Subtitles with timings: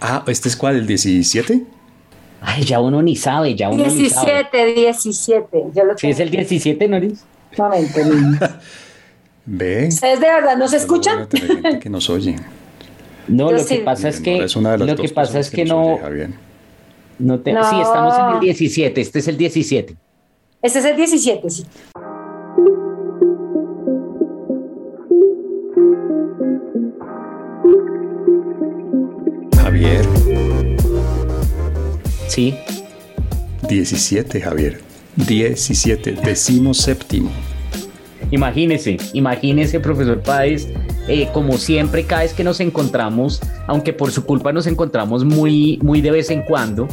[0.00, 0.76] Ah, ¿este es cuál?
[0.76, 1.62] ¿El 17?
[2.40, 4.74] Ay, ya uno ni sabe, ya uno 17, ni sabe.
[4.74, 5.64] 17.
[5.74, 7.24] Yo lo ¿Sí es el 17, Noris?
[7.56, 8.00] Momento.
[9.46, 9.86] Ve.
[9.88, 11.28] ¿Ustedes de verdad no se escuchan?
[11.80, 12.36] Que nos oye.
[13.28, 15.38] No, Yo lo que pasa es que, Nora es una de las lo que pasa
[15.38, 16.28] es que nos no,
[17.18, 17.68] no te- No.
[17.68, 19.96] sí, estamos en el 17, este es el 17.
[20.62, 21.64] Este es el 17, sí.
[32.36, 32.54] Sí,
[33.66, 34.82] 17, Javier.
[35.16, 37.30] 17, decimos séptimo.
[38.30, 40.68] imagínese, imagínese, profesor Páez,
[41.08, 45.78] eh, como siempre, cada vez que nos encontramos, aunque por su culpa nos encontramos muy,
[45.82, 46.88] muy de vez en cuando,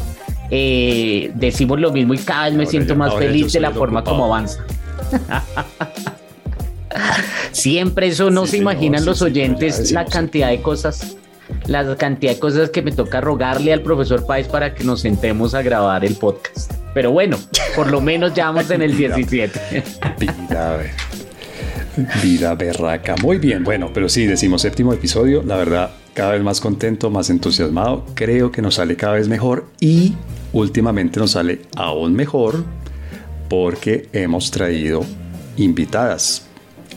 [0.50, 3.72] eh, decimos lo mismo y cada vez me Ahora siento yo- más feliz de la
[3.72, 4.18] forma ocupado.
[4.20, 4.64] como avanza.
[7.52, 11.18] Siempre eso no Sí, se imaginan los oyentes la cantidad de cosas,
[11.68, 15.54] la cantidad de cosas que me toca rogarle al profesor Páez para que nos sentemos
[15.54, 16.74] a grabar el podcast.
[16.94, 17.38] Pero bueno,
[17.76, 19.84] por lo menos ya vamos en el 17.
[20.20, 20.80] Vida,
[22.22, 23.16] vida berraca.
[23.22, 25.44] Muy bien, bueno, pero sí, decimos séptimo episodio.
[25.44, 28.06] La verdad, cada vez más contento, más entusiasmado.
[28.14, 30.16] Creo que nos sale cada vez mejor y
[30.54, 32.64] últimamente nos sale aún mejor
[33.50, 35.06] porque hemos traído
[35.58, 36.48] invitadas.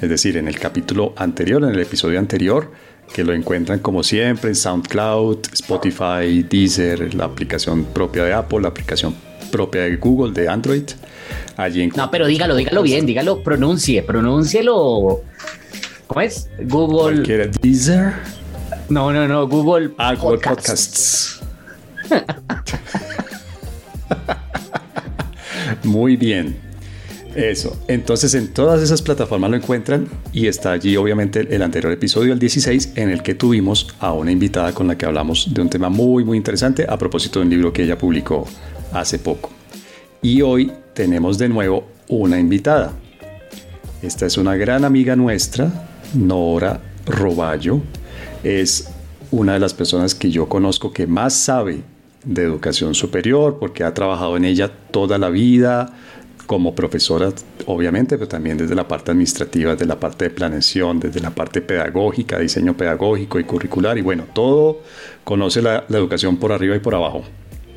[0.01, 2.71] Es decir, en el capítulo anterior, en el episodio anterior,
[3.13, 8.69] que lo encuentran como siempre en SoundCloud, Spotify, Deezer, la aplicación propia de Apple, la
[8.69, 9.15] aplicación
[9.51, 10.85] propia de Google, de Android.
[11.57, 15.23] Allí No, pero dígalo, dígalo bien, dígalo, pronuncie, pronúncielo.
[16.07, 16.49] ¿Cómo es?
[16.65, 17.17] Google.
[17.17, 17.47] Cualquiera.
[17.63, 18.13] Deezer.
[18.89, 19.91] No, no, no, Google.
[19.99, 21.41] Ah, Google Podcasts.
[22.09, 22.09] Podcasts.
[25.85, 26.66] Muy bien.
[27.37, 27.77] Eso.
[27.87, 32.39] Entonces, en todas esas plataformas lo encuentran y está allí, obviamente, el anterior episodio, el
[32.39, 35.91] 16, en el que tuvimos a una invitada con la que hablamos de un tema
[35.91, 38.47] muy, muy interesante a propósito de un libro que ella publicó
[38.91, 39.51] hace poco.
[40.23, 42.93] Y hoy tenemos de nuevo una invitada.
[44.01, 45.71] Esta es una gran amiga nuestra,
[46.15, 47.83] Nora Roballo.
[48.43, 48.89] Es
[49.31, 51.83] una de las personas que yo conozco que más sabe
[52.25, 55.93] de educación superior porque ha trabajado en ella toda la vida
[56.47, 57.31] como profesora,
[57.67, 61.61] obviamente, pero también desde la parte administrativa, desde la parte de planeación, desde la parte
[61.61, 63.99] pedagógica, diseño pedagógico y curricular.
[63.99, 64.81] Y bueno, todo
[65.25, 67.25] conoce la, la educación por arriba y por abajo.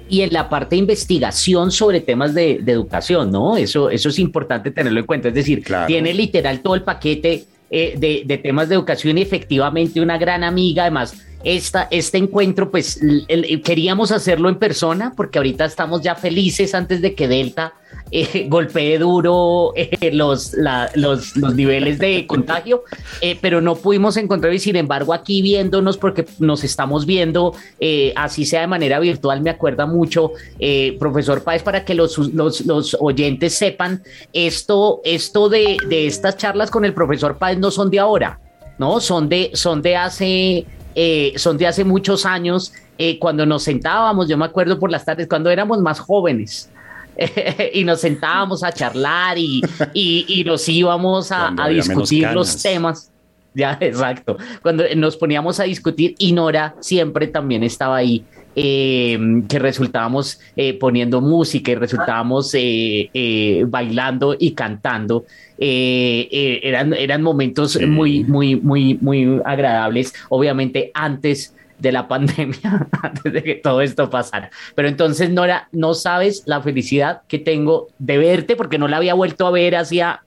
[0.08, 3.58] Y en la parte de investigación sobre temas de, de educación, ¿no?
[3.58, 5.28] Eso, eso es importante tenerlo en cuenta.
[5.28, 5.86] Es decir, Claro.
[5.88, 10.44] tiene literal todo el paquete eh, de, de temas de educación y efectivamente una gran
[10.44, 10.84] amiga.
[10.84, 16.74] Además, esta, este encuentro, pues el- queríamos hacerlo en persona porque ahorita estamos ya felices
[16.76, 17.74] antes de que Delta
[18.12, 20.54] eh, golpee duro eh, los,
[20.96, 22.84] los, los niveles de contagio,
[23.22, 28.12] eh, pero no pudimos encontrar y sin embargo aquí viéndonos porque nos estamos viendo, eh,
[28.16, 32.66] así sea de manera virtual, me acuerda mucho, eh, profesor Páez, para que los, los,
[32.66, 34.02] los oyentes sepan,
[34.34, 38.40] esto, esto de, de estas charlas con el profesor Páez no son de ahora,
[38.78, 39.00] ¿no?
[39.00, 40.66] Son de, son de hace...
[40.96, 45.06] eh, son de hace muchos años, eh, cuando nos sentábamos, yo me acuerdo por las
[45.06, 46.70] tardes, cuando éramos más jóvenes,
[47.74, 49.62] y nos sentábamos a charlar y,
[49.94, 53.12] y, y nos íbamos a, a discutir los temas.
[53.54, 54.38] Ya, exacto.
[54.62, 58.24] Cuando nos poníamos a discutir, y Nora siempre también estaba ahí,
[58.56, 59.18] eh,
[59.48, 65.26] que resultábamos eh, poniendo música y resultábamos eh, eh, bailando y cantando.
[65.58, 67.86] Eh, eh, eran, eran momentos Sí.
[67.86, 70.14] muy, muy, muy, muy agradables.
[70.30, 74.50] Obviamente, antes de la pandemia, antes de que todo esto pasara.
[74.76, 79.14] Pero entonces, Nora, no sabes la felicidad que tengo de verte, porque no la había
[79.14, 80.24] vuelto a ver hacía,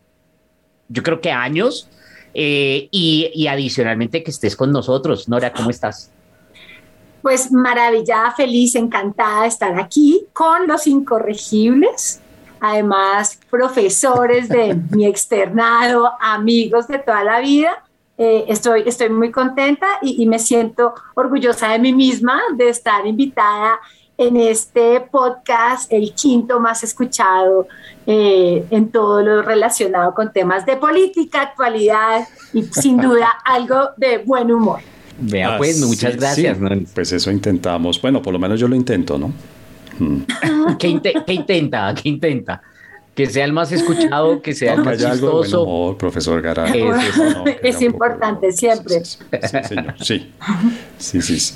[0.89, 1.89] yo creo que años.
[2.35, 5.29] Eh, y, y adicionalmente que estés con nosotros.
[5.29, 6.11] Nora, ¿cómo estás?
[7.23, 12.21] Pues maravillada, feliz, encantada de estar aquí con los incorregibles.
[12.61, 17.83] Además, profesores de mi externado, amigos de toda la vida.
[18.19, 23.07] Eh, estoy, estoy muy contenta y, y me siento orgullosa de mí misma de estar
[23.07, 23.81] invitada
[24.19, 27.67] en este podcast, el quinto más escuchado
[28.07, 34.19] eh, en todo lo relacionado con temas de política, actualidad y sin duda algo de
[34.19, 34.81] buen humor.
[35.21, 36.57] Vea, pues, Así- muchas gracias.
[36.59, 36.71] sí, ¿no?
[36.95, 38.01] Pues eso intentamos.
[38.01, 39.33] Bueno, por lo menos yo lo intento, ¿no?
[39.99, 40.23] Mm.
[40.79, 41.95] ¿Qué, inte- qué intenta?
[41.95, 42.63] ¿Qué intenta?
[43.15, 45.65] Que sea el más escuchado, que sea el más chistoso.
[45.65, 46.81] humor, profesor Garay.
[46.83, 49.05] No, Es poco importante siempre.
[49.05, 49.95] Sí, sí, sí, señor.
[50.01, 50.31] Sí.
[50.99, 51.55] Sí, sí, sí.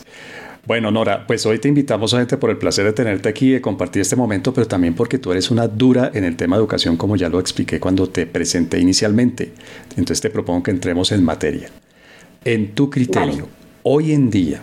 [0.67, 3.61] Bueno, Nora, pues hoy te invitamos solamente por el placer de tenerte aquí y de
[3.61, 6.97] compartir este momento, pero también porque tú eres una dura en el tema de educación,
[6.97, 9.53] como ya lo expliqué cuando te presenté inicialmente.
[9.91, 11.71] Entonces te propongo que entremos en materia.
[12.47, 13.49] En tu criterio, Vale.
[13.83, 14.63] hoy en día,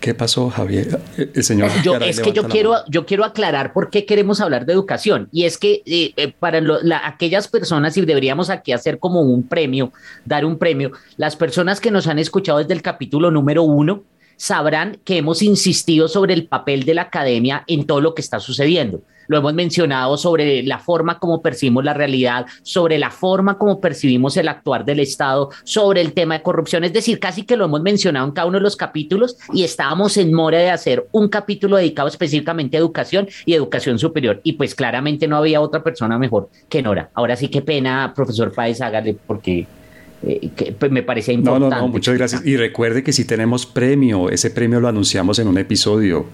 [0.00, 0.98] ¿Qué pasó, Javier?
[1.16, 1.70] El señor.
[1.84, 5.28] Yo, es que yo quiero, yo quiero aclarar por qué queremos hablar de educación.
[5.30, 6.60] Y es que eh, eh, para
[7.04, 9.92] aquellas personas, y deberíamos aquí hacer como un premio,
[10.24, 14.02] dar un premio, las personas que nos han escuchado desde el capítulo número uno,
[14.36, 18.40] sabrán que hemos insistido sobre el papel de la academia en todo lo que está
[18.40, 19.02] sucediendo.
[19.30, 24.36] Lo hemos mencionado sobre la forma como percibimos la realidad, sobre la forma como percibimos
[24.36, 26.82] el actuar del Estado, sobre el tema de corrupción.
[26.82, 30.16] Es decir, casi que lo hemos mencionado en cada uno de los capítulos y estábamos
[30.16, 34.40] en mora de hacer un capítulo dedicado específicamente a educación y educación superior.
[34.42, 37.10] Y pues claramente no había otra persona mejor que Nora.
[37.14, 39.64] Ahora sí, qué pena, profesor Páez, hágale porque
[40.24, 41.68] eh, que pues, me parecía importante.
[41.68, 42.44] No, no, no, muchas gracias.
[42.44, 46.26] Y recuerde que si tenemos premio, ese premio lo anunciamos en un episodio.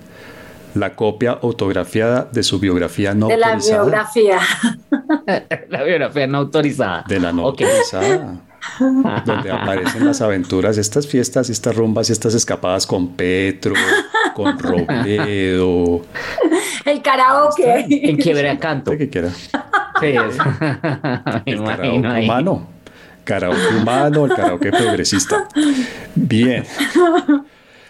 [0.77, 3.85] La copia autografiada de su biografía no de autorizada.
[3.85, 4.41] De la biografía.
[5.71, 7.05] la biografía no autorizada.
[7.09, 8.41] De la no autorizada.
[9.25, 13.75] donde aparecen las aventuras, estas fiestas, estas rumbas y estas escapadas con Petro,
[14.35, 16.03] con Robledo.
[16.85, 17.87] El karaoke.
[17.89, 18.97] En quiebra canto.
[18.99, 19.31] ¿Qué quiera?
[19.31, 20.15] Sí.
[21.47, 22.77] El karaoke humano
[23.27, 25.49] karaoke humano, el karaoke progresista.
[26.15, 26.65] Bien.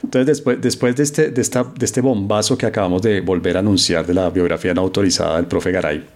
[0.07, 3.61] Entonces, después, después de, este, de, esta, de este bombazo que acabamos de volver a
[3.61, 6.07] anunciar de la biografía no autorizada del profe Garay,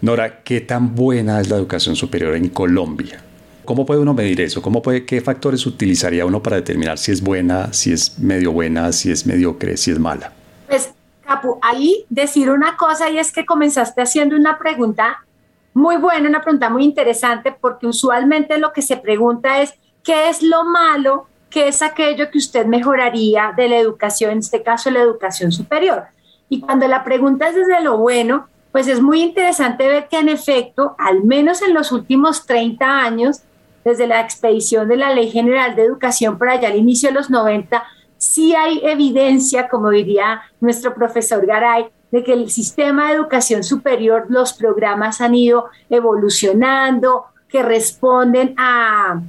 [0.00, 3.20] Nora, ¿qué tan buena es la educación superior en Colombia?
[3.66, 4.62] ¿Cómo puede uno medir eso?
[4.62, 8.90] ¿Cómo puede, ¿Qué factores utilizaría uno para determinar si es buena, si es medio buena,
[8.92, 10.32] si es mediocre, si es mala?
[10.66, 10.90] Pues,
[11.26, 15.26] Capu, ahí decir una cosa y es que comenzaste haciendo una pregunta
[15.74, 20.42] muy buena, una pregunta muy interesante, porque usualmente lo que se pregunta es, ¿qué es
[20.42, 21.26] lo malo?
[21.56, 26.02] ¿Qué es aquello que usted mejoraría de la educación, en este caso la educación superior?
[26.50, 30.28] Y cuando la pregunta es desde lo bueno, pues es muy interesante ver que en
[30.28, 33.40] efecto, al menos en los últimos 30 años,
[33.86, 37.30] desde la expedición de la Ley General de Educación por allá al inicio de los
[37.30, 37.82] 90,
[38.18, 44.26] sí hay evidencia, como diría nuestro profesor Garay, de que el sistema de educación superior,
[44.28, 49.22] los programas han ido evolucionando, que responden a,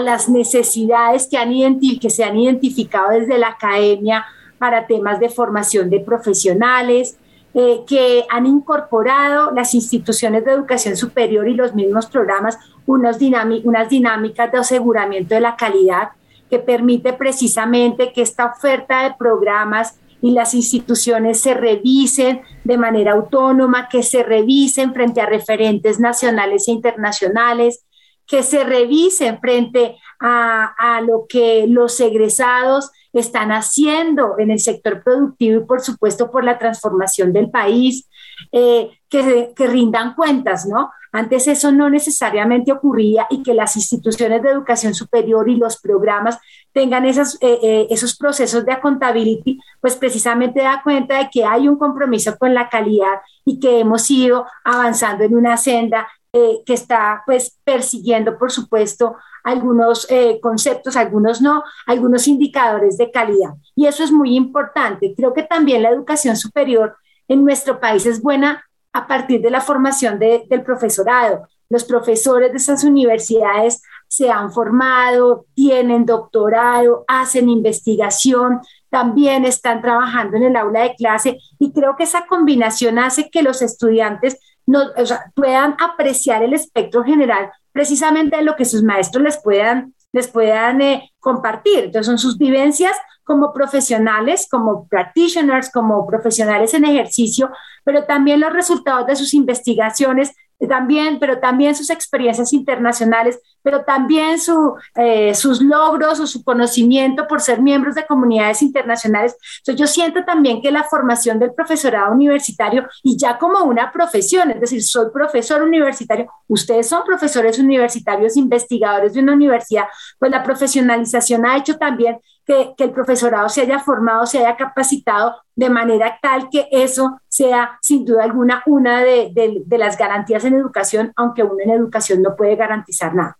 [0.00, 1.52] las necesidades que, han
[2.00, 4.24] que se han identificado desde la academia
[4.58, 7.18] para temas de formación de profesionales,
[7.54, 14.50] eh, que han incorporado las instituciones de educación superior y los mismos programas unas dinámicas
[14.52, 16.10] de aseguramiento de la calidad
[16.50, 23.12] que permite precisamente que esta oferta de programas y las instituciones se revisen de manera
[23.12, 27.83] autónoma, que se revisen frente a referentes nacionales e internacionales,
[28.26, 35.60] que se revisen frente a, lo que los egresados están haciendo en el sector productivo
[35.60, 38.08] y por supuesto por la transformación del país,
[38.50, 40.90] eh, que, que, rindan cuentas, ¿no?
[41.14, 46.40] Antes eso no necesariamente ocurría y que las instituciones de educación superior y los programas
[46.72, 51.68] tengan esos, eh, eh, esos procesos de accountability, pues precisamente da cuenta de que hay
[51.68, 56.74] un compromiso con la calidad y que hemos ido avanzando en una senda eh, que
[56.74, 60.06] está pues persiguiendo, por supuesto, algunos
[60.40, 63.50] conceptos, algunos no, algunos indicadores de calidad.
[63.76, 65.14] Y eso es muy importante.
[65.14, 66.96] Creo que también la educación superior
[67.28, 71.48] en nuestro país es buena a partir de la formación del profesorado.
[71.68, 78.60] Los profesores de esas universidades se han formado, tienen doctorado, hacen investigación,
[78.90, 83.42] también están trabajando en el aula de clase y creo que esa combinación hace que
[83.42, 84.90] los estudiantes no,
[85.34, 90.80] puedan apreciar el espectro general precisamente de lo que sus maestros les puedan, les puedan
[90.80, 91.84] eh, compartir.
[91.84, 97.50] Entonces son sus vivencias como profesionales, como practitioners, como profesionales en ejercicio,
[97.82, 100.32] pero también los resultados de sus investigaciones,
[100.68, 107.26] también, pero también sus experiencias internacionales, pero también su, eh, sus logros o su conocimiento
[107.26, 109.34] por ser miembros de comunidades internacionales.
[109.58, 114.50] Entonces, yo siento también que la formación del profesorado universitario y ya como una profesión,
[114.50, 119.84] es decir, soy profesor universitario, ustedes son profesores universitarios, investigadores de una universidad,
[120.18, 125.36] pues la profesionalización ha hecho también que, el profesorado se haya formado, se haya capacitado
[125.54, 131.12] de manera tal que eso sea sin duda alguna una de, las garantías en educación,
[131.16, 133.38] aunque uno en educación no puede garantizar nada.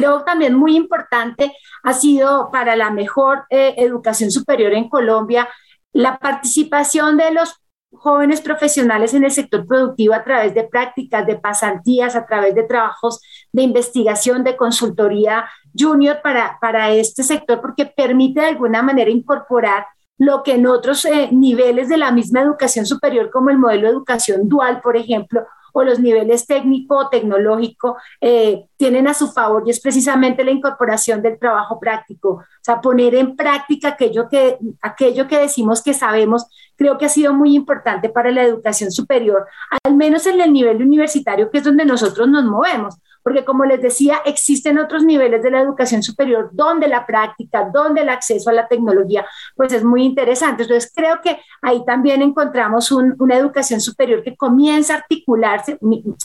[0.00, 5.46] Creo también muy importante ha sido para la mejor eh, educación superior en Colombia
[5.92, 7.54] la participación de los
[7.92, 12.62] jóvenes profesionales en el sector productivo a través de prácticas, de pasantías, a través de
[12.62, 13.20] trabajos
[13.52, 15.44] de investigación, de consultoría
[15.78, 19.84] junior para, para este sector, porque permite de alguna manera incorporar
[20.16, 23.92] lo que en otros eh, niveles de la misma educación superior, como el modelo de
[23.92, 29.62] educación dual, por ejemplo, o los niveles técnico o tecnológico eh, tienen a su favor
[29.66, 32.30] y es precisamente la incorporación del trabajo práctico.
[32.30, 36.46] O sea, poner en práctica aquello que, aquello que decimos que sabemos,
[36.76, 39.46] creo que ha sido muy importante para la educación superior,
[39.84, 43.80] al menos en el nivel universitario, que es donde nosotros nos movemos porque como les
[43.80, 48.52] decía, existen otros niveles de la educación superior donde la práctica, donde el acceso a
[48.52, 50.62] la tecnología, pues es muy interesante.
[50.62, 55.78] Entonces, creo que ahí también encontramos una educación superior que comienza a articularse,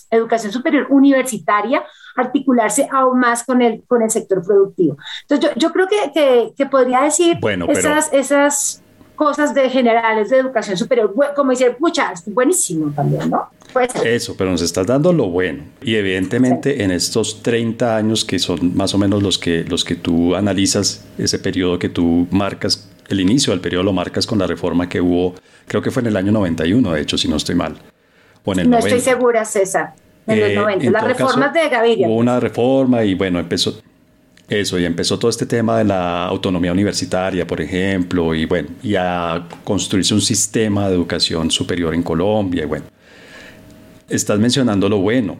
[0.10, 1.84] educación superior universitaria,
[2.16, 4.98] articularse aún más con el, con el sector productivo.
[5.24, 8.85] Entonces, yo, yo creo que, que, podría decir bueno, esas, esas
[9.16, 13.50] cosas de generales de educación superior, como dice, pucha, buenísimo también, ¿no?
[14.04, 15.64] Eso, pero nos estás dando lo bueno.
[15.82, 19.96] Y evidentemente en estos 30 años que son más o menos los que, los que
[19.96, 24.48] tú analizas, ese periodo que tú marcas, el inicio del periodo lo marcas con la
[24.48, 25.36] reforma que hubo,
[25.68, 27.76] creo que fue en el año 91, de hecho, si no estoy mal.
[28.46, 29.94] no estoy segura, César.
[30.28, 30.86] En los 90.
[30.86, 32.08] Eh, Las reformas de Gaviria.
[32.08, 33.80] Hubo una reforma y bueno, empezó,
[34.48, 38.96] eso, y empezó todo este tema de la autonomía universitaria, por ejemplo, y bueno, y
[38.96, 42.86] a construirse un sistema de educación superior en Colombia, y bueno.
[44.08, 45.38] Estás mencionando lo bueno,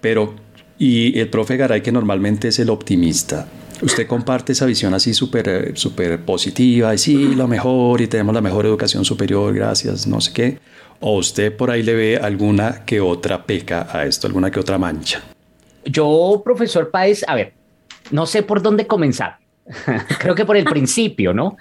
[0.00, 0.34] pero
[0.78, 3.48] y el profe Garay que normalmente es el optimista,
[3.82, 8.40] usted comparte esa visión así súper super positiva, y sí, lo mejor, y tenemos la
[8.40, 10.58] mejor educación superior, gracias, no sé qué,
[11.00, 14.78] o usted por ahí le ve alguna que otra peca a esto, alguna que otra
[14.78, 15.22] mancha.
[15.84, 17.52] Yo, profesor Páez, a ver,
[18.10, 19.38] no sé por dónde comenzar.
[20.20, 21.56] Creo que por el principio, ¿no?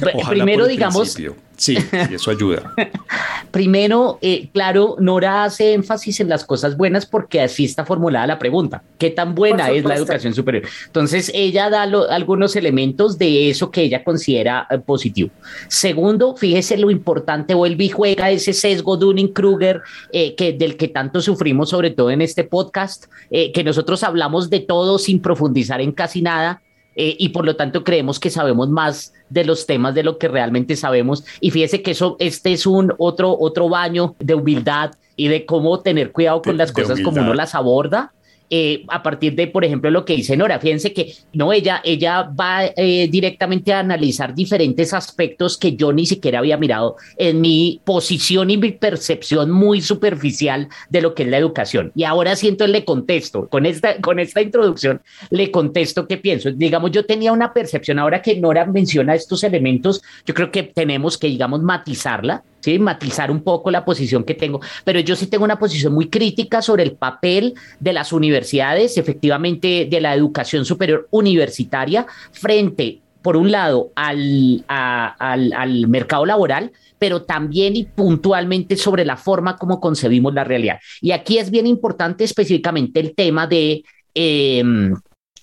[0.28, 1.16] Primero, digamos,
[1.56, 1.76] Sí,
[2.10, 2.74] eso ayuda.
[3.50, 8.38] Primero, eh, claro, Nora hace énfasis en las cosas buenas porque así está formulada la
[8.38, 8.82] pregunta.
[8.98, 10.64] ¿Qué tan buena es la educación superior?
[10.86, 15.30] Entonces, ella da algunos elementos de eso que ella considera eh, positivo.
[15.68, 19.82] Segundo, fíjese lo importante, vuelve y juega ese sesgo Dunning-Kruger
[20.12, 24.60] eh, que, del que tanto sufrimos, sobre todo en este podcast, que nosotros hablamos de
[24.60, 26.62] todo sin profundizar en casi nada
[26.96, 30.28] eh, y por lo tanto creemos que sabemos más de los temas de lo que
[30.28, 31.24] realmente sabemos.
[31.40, 35.80] Y fíjese que eso, este es un otro, otro baño de humildad y de cómo
[35.80, 38.12] tener cuidado con las cosas como uno las aborda
[38.50, 40.58] eh, a partir de, por ejemplo, lo que dice Nora.
[40.58, 46.06] Fíjense que no, ella, ella va eh, directamente a analizar diferentes aspectos que yo ni
[46.06, 51.28] siquiera había mirado en mi posición y mi percepción muy superficial de lo que es
[51.28, 51.92] la educación.
[51.94, 56.50] Y ahora siento le contesto, con esta, con esta introducción le contesto qué pienso.
[56.50, 61.18] Digamos, yo tenía una percepción, ahora que Nora menciona estos elementos, yo creo que tenemos
[61.18, 62.78] que, digamos, matizarla ¿sí?
[62.78, 66.62] matizar un poco la posición que tengo, pero yo sí tengo una posición muy crítica
[66.62, 73.52] sobre el papel de las universidades, efectivamente de la educación superior universitaria, frente, por un
[73.52, 80.44] lado, al, al, mercado laboral, pero también y puntualmente sobre la forma como concebimos la
[80.44, 80.78] realidad.
[81.02, 83.84] Y aquí es bien importante específicamente el tema de...
[84.14, 84.94] Em,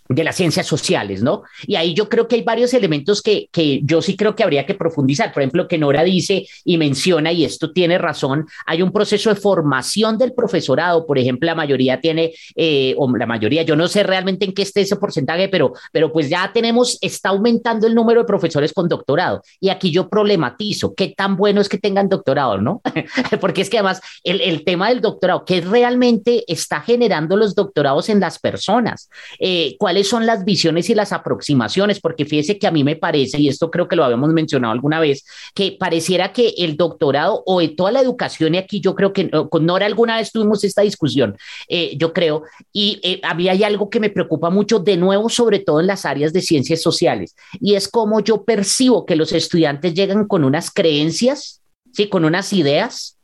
[0.10, 1.44] de las ciencias sociales, ¿no?
[1.66, 4.66] Y ahí yo creo que hay varios elementos que, que, yo sí creo que habría
[4.66, 5.32] que profundizar.
[5.34, 9.40] Por ejemplo, que Nora dice y menciona, y esto tiene razón, hay un proceso de
[9.40, 11.06] formación del profesorado.
[11.06, 14.64] Por ejemplo, la mayoría tiene, eh, o la mayoría, yo no sé realmente en qué
[14.64, 18.88] esté ese porcentaje, pero, pero pues ya tenemos, está aumentando el número de profesores con
[18.90, 19.42] doctorado.
[19.60, 22.82] Y aquí yo problematizo, ¿qué tan bueno es que tengan doctorado, no?
[23.40, 28.10] Porque es que además el, el tema del doctorado, ¿qué realmente está generando los doctorados
[28.10, 29.10] en las personas?
[29.40, 33.40] Eh, ¿Cuál son las visiones y las aproximaciones, porque fíjese que a mí me parece,
[33.40, 37.62] y esto creo que lo habíamos mencionado alguna vez, que pareciera que el doctorado o
[37.70, 41.38] toda la educación, y aquí yo creo que con Nora alguna vez tuvimos esta discusión,
[41.68, 45.30] eh, yo creo, y eh, a mí hay algo que me preocupa mucho, de nuevo,
[45.30, 49.32] sobre todo en las áreas de ciencias sociales, y es como yo percibo que los
[49.34, 52.08] estudiantes llegan con unas creencias, ¿sí?
[52.08, 53.18] con unas ideas,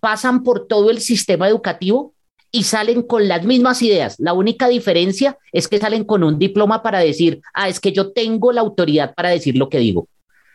[0.00, 2.13] pasan por todo el sistema educativo
[2.54, 4.14] y salen con las mismas ideas.
[4.20, 8.12] La única diferencia es que salen con un diploma para decir, ah, es que yo
[8.12, 10.06] tengo la autoridad para decir lo que digo.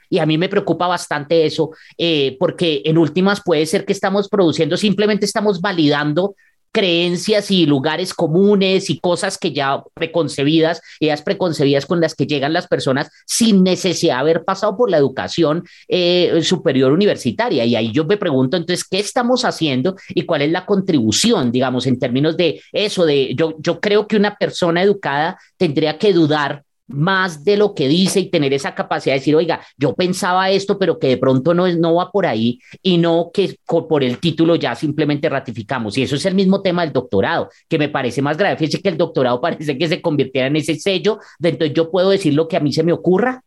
[0.09, 4.29] Y a mí me preocupa bastante eso, eh, porque en últimas puede ser que estamos
[4.29, 6.35] produciendo, simplemente estamos validando
[6.71, 12.53] creencias y lugares comunes y cosas que ya preconcebidas, ideas preconcebidas con las que llegan
[12.53, 17.65] las personas sin necesidad de haber pasado por la educación eh, superior universitaria.
[17.65, 21.87] Y ahí yo me pregunto entonces, ¿qué estamos haciendo y cuál es la contribución, digamos,
[21.87, 26.63] en términos de eso, de yo, yo creo que una persona educada tendría que dudar
[26.89, 30.77] más de lo que dice y tener esa capacidad de decir, oiga, yo pensaba esto,
[30.77, 34.17] pero que de pronto no, es, no va por ahí y no que por el
[34.17, 35.97] título ya simplemente ratificamos.
[35.97, 38.57] Y eso es el mismo tema del doctorado, que me parece más grave.
[38.57, 42.09] Fíjese que el doctorado parece que se convirtiera en ese sello de entonces yo puedo
[42.09, 43.43] decir lo que a mí se me ocurra,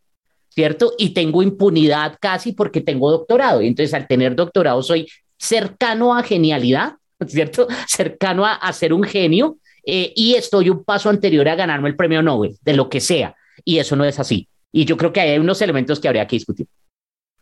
[0.49, 0.93] ¿cierto?
[0.97, 3.61] Y tengo impunidad casi porque tengo doctorado.
[3.61, 6.95] Entonces al tener doctorado soy cercano a genialidad
[7.29, 7.67] ¿cierto?
[7.87, 12.23] Cercano a, ser un genio eh, y estoy un paso anterior a ganarme el premio
[12.23, 13.35] Nobel, de lo que sea.
[13.65, 14.49] Y eso no es así.
[14.71, 16.67] Y yo creo que hay unos elementos que habría que discutir.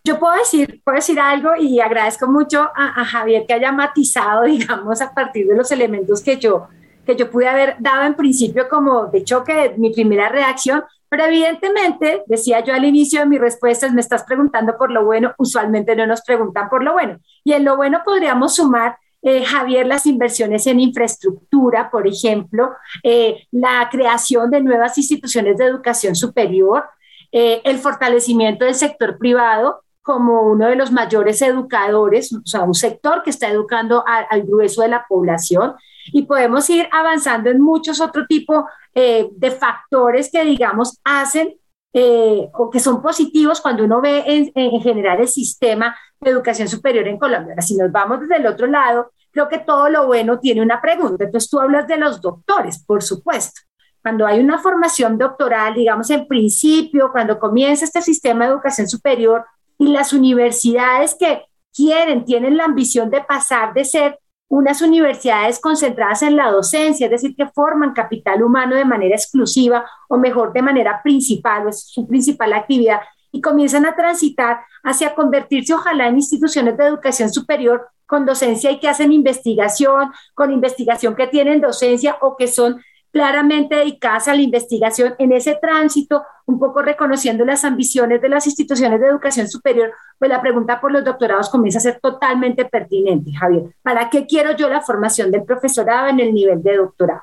[0.03, 5.01] Yo puedo decir, puedo decir algo y agradezco mucho a, Javier que haya matizado, digamos,
[5.01, 6.69] a partir de los elementos que yo,
[7.05, 12.23] que yo pude haber dado en principio como de choque, mi primera reacción, pero evidentemente,
[12.27, 16.07] decía yo al inicio de mis respuestas, me estás preguntando por lo bueno, usualmente no
[16.07, 17.19] nos preguntan por lo bueno.
[17.43, 22.71] Y en lo bueno podríamos sumar eh, Javier, las inversiones en infraestructura, por ejemplo,
[23.03, 26.85] eh, la creación de nuevas instituciones de educación superior,
[27.31, 32.75] eh, el fortalecimiento del sector privado como uno de los mayores educadores, o sea, un
[32.75, 35.75] sector que está educando al grueso de la población.
[36.13, 41.55] Y podemos ir avanzando en muchos otros tipos de factores que, digamos, hacen
[41.93, 47.09] o que son positivos cuando uno ve en, en, general el sistema de educación superior
[47.09, 47.53] en Colombia.
[47.53, 50.81] Ahora, si nos vamos desde el otro lado, creo que todo lo bueno tiene una
[50.81, 51.25] pregunta.
[51.25, 53.63] Entonces tú hablas de los doctores, por supuesto.
[54.03, 59.45] Cuando hay una formación doctoral, digamos en principio, cuando comienza este sistema de educación superior
[59.79, 66.23] y las universidades que quieren, tienen la ambición de pasar de ser unas universidades concentradas
[66.23, 70.61] en la docencia, es decir, que forman capital humano de manera exclusiva o mejor de
[70.61, 73.01] manera principal, o es su principal actividad,
[73.33, 78.81] y comienzan a transitar hacia convertirse ojalá en instituciones de educación superior con docencia y
[78.81, 82.81] que hacen investigación, con investigación que tienen docencia o que son
[83.13, 88.47] claramente dedicadas a la investigación en ese tránsito, un poco reconociendo las ambiciones de las
[88.47, 93.33] instituciones de educación superior, pues la pregunta por los doctorados comienza a ser totalmente pertinente,
[93.33, 93.75] Javier.
[93.83, 97.23] ¿Para qué quiero yo la formación del profesorado en el nivel de doctorado?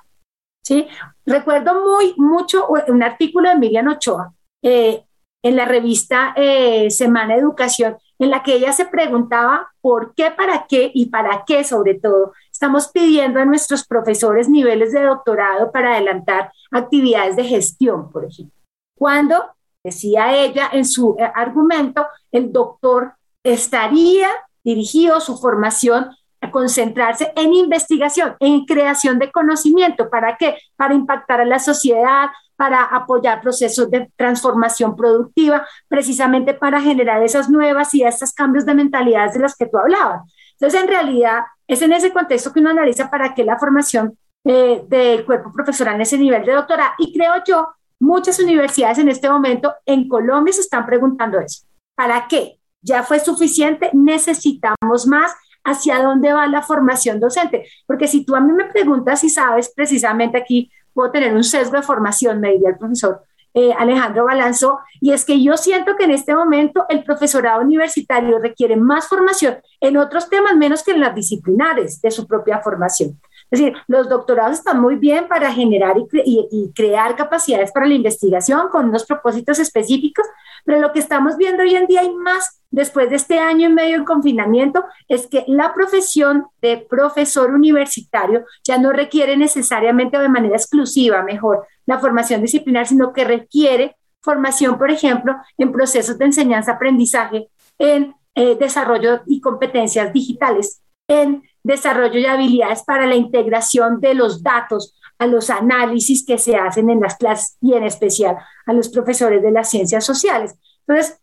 [0.64, 0.88] ¿Sí?
[1.26, 5.06] Recuerdo muy mucho un artículo de Miriam Ochoa eh,
[5.44, 10.66] en la revista eh, Semana Educación, en la que ella se preguntaba por qué, para
[10.68, 15.94] qué y para qué sobre todo estamos pidiendo a nuestros profesores niveles de doctorado para
[15.94, 18.58] adelantar actividades de gestión, por ejemplo.
[18.98, 19.46] Cuando,
[19.84, 23.14] decía ella en su eh, argumento, el doctor
[23.44, 24.30] estaría
[24.64, 26.10] dirigido su formación
[26.42, 30.10] a concentrarse en investigación, en creación de conocimiento.
[30.10, 30.58] ¿Para qué?
[30.76, 37.50] Para impactar a la sociedad, para apoyar procesos de transformación productiva, precisamente para generar esas
[37.50, 40.22] nuevas y estos cambios de mentalidades de los que tú hablabas.
[40.54, 44.84] Entonces, en realidad, es en ese contexto que uno analiza para qué la formación eh,
[44.88, 46.94] del cuerpo profesoral en ese nivel de doctorado.
[46.98, 51.66] Y creo yo, muchas universidades en este momento en Colombia se están preguntando eso.
[51.96, 52.58] ¿Para qué?
[52.82, 53.92] ¿Ya fue suficiente?
[53.94, 55.36] ¿Necesitamos más?
[55.64, 57.68] ¿Hacia dónde va la formación docente?
[57.86, 61.78] Porque si tú a mí me preguntas si sabes precisamente aquí puedo tener un sesgo
[61.78, 63.22] de formación, me diría el profesor
[63.54, 68.40] eh, Alejandro Balanzo, y es que yo siento que en este momento el profesorado universitario
[68.40, 73.20] requiere más formación en otros temas menos que en las disciplinares de su propia formación.
[73.52, 78.70] Es decir, los doctorados están muy bien para generar y, crear capacidades para la investigación
[78.70, 80.26] con unos propósitos específicos,
[80.68, 83.74] pero lo que estamos viendo hoy en día y más después de este año y
[83.74, 90.28] medio en confinamiento es que la profesión de profesor universitario ya no requiere necesariamente de
[90.28, 96.26] manera exclusiva, mejor, la formación disciplinar, sino que requiere formación, por ejemplo, en procesos de
[96.26, 97.48] enseñanza-aprendizaje,
[97.80, 104.44] en eh, desarrollo y competencias digitales, en desarrollo de habilidades para la integración de los
[104.44, 108.90] datos a los análisis que se hacen en las clases y en especial a los
[108.90, 110.56] profesores de las ciencias sociales.
[110.88, 111.20] Entonces,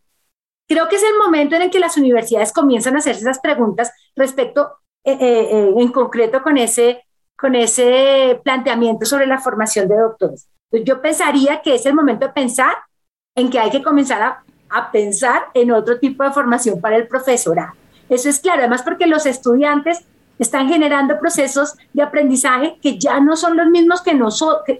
[0.67, 3.91] creo que es el momento en el que las universidades comienzan a hacerse esas preguntas
[4.15, 7.03] respecto eh, eh, eh, en concreto con ese,
[7.37, 10.47] con ese planteamiento sobre la formación de doctores.
[10.71, 12.75] yo pensaría que es el momento de pensar
[13.35, 17.07] en que hay que comenzar a, a pensar en otro tipo de formación para el
[17.07, 17.73] profesorado.
[18.09, 20.05] Eso es claro, además porque los estudiantes
[20.39, 24.17] están generando procesos de aprendizaje que ya no son los mismos que,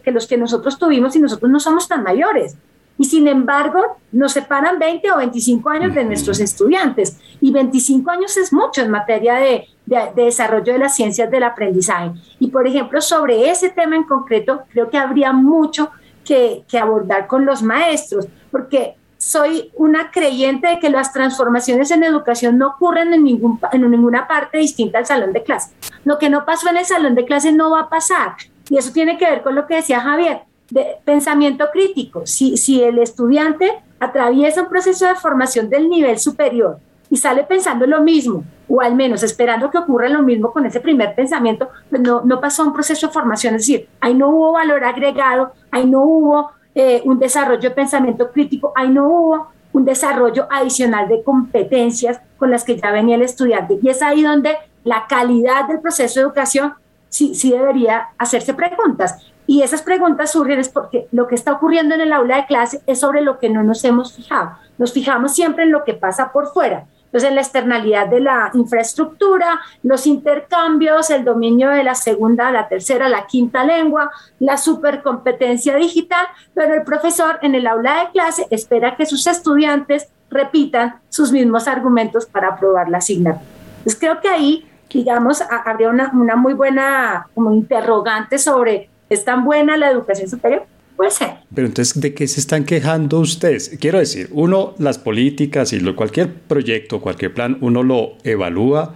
[0.03, 2.55] que, los que nosotros tuvimos y nosotros no somos tan mayores.
[2.97, 7.19] Y sin embargo, nos separan 20 o 25 años de nuestros estudiantes.
[7.41, 9.67] Y 25 años es mucho en materia de,
[10.15, 12.11] desarrollo de las ciencias del aprendizaje.
[12.39, 15.91] Y por ejemplo, sobre ese tema en concreto, creo que habría mucho
[16.23, 22.03] que, que abordar con los maestros, porque soy una creyente de que las transformaciones en
[22.03, 25.73] educación no ocurren en, ninguna parte distinta al salón de clase.
[26.03, 28.33] Lo que no pasó en el salón de clase no va a pasar.
[28.69, 32.27] Y eso tiene que ver con lo que decía Javier, de pensamiento crítico.
[32.27, 36.77] Si, si el estudiante atraviesa un proceso de formación del nivel superior
[37.09, 40.81] y sale pensando lo mismo, o al menos esperando que ocurra lo mismo con ese
[40.81, 43.55] primer pensamiento, pues no, no pasó un proceso de formación.
[43.55, 48.31] Es decir, ahí no hubo valor agregado, ahí no hubo eh, un desarrollo de pensamiento
[48.31, 53.21] crítico, ahí no hubo un desarrollo adicional de competencias con las que ya venía el
[53.21, 53.79] estudiante.
[53.81, 56.73] Y es ahí donde la calidad del proceso de educación,
[57.09, 59.25] sí, sí debería hacerse preguntas.
[59.47, 62.81] Y esas preguntas surgen es porque lo que está ocurriendo en el aula de clase
[62.87, 64.51] es sobre lo que no nos hemos fijado.
[64.77, 66.85] Nos fijamos siempre en lo que pasa por fuera.
[67.15, 72.67] Entonces, en la externalidad de la infraestructura, los intercambios, el dominio de la segunda, la
[72.67, 78.47] tercera, la quinta lengua, la supercompetencia digital, pero el profesor en el aula de clase
[78.49, 83.45] espera que sus estudiantes repitan sus mismos argumentos para aprobar la asignatura.
[83.77, 89.45] Entonces, creo que ahí, digamos, habría una, una muy buena como interrogante sobre, ¿es tan
[89.45, 90.65] buena la educación superior?
[90.95, 91.29] Puede ser.
[91.53, 93.77] Pero entonces, ¿de qué se están quejando ustedes?
[93.79, 98.95] Quiero decir, uno, las políticas y cualquier proyecto, cualquier plan, uno lo evalúa.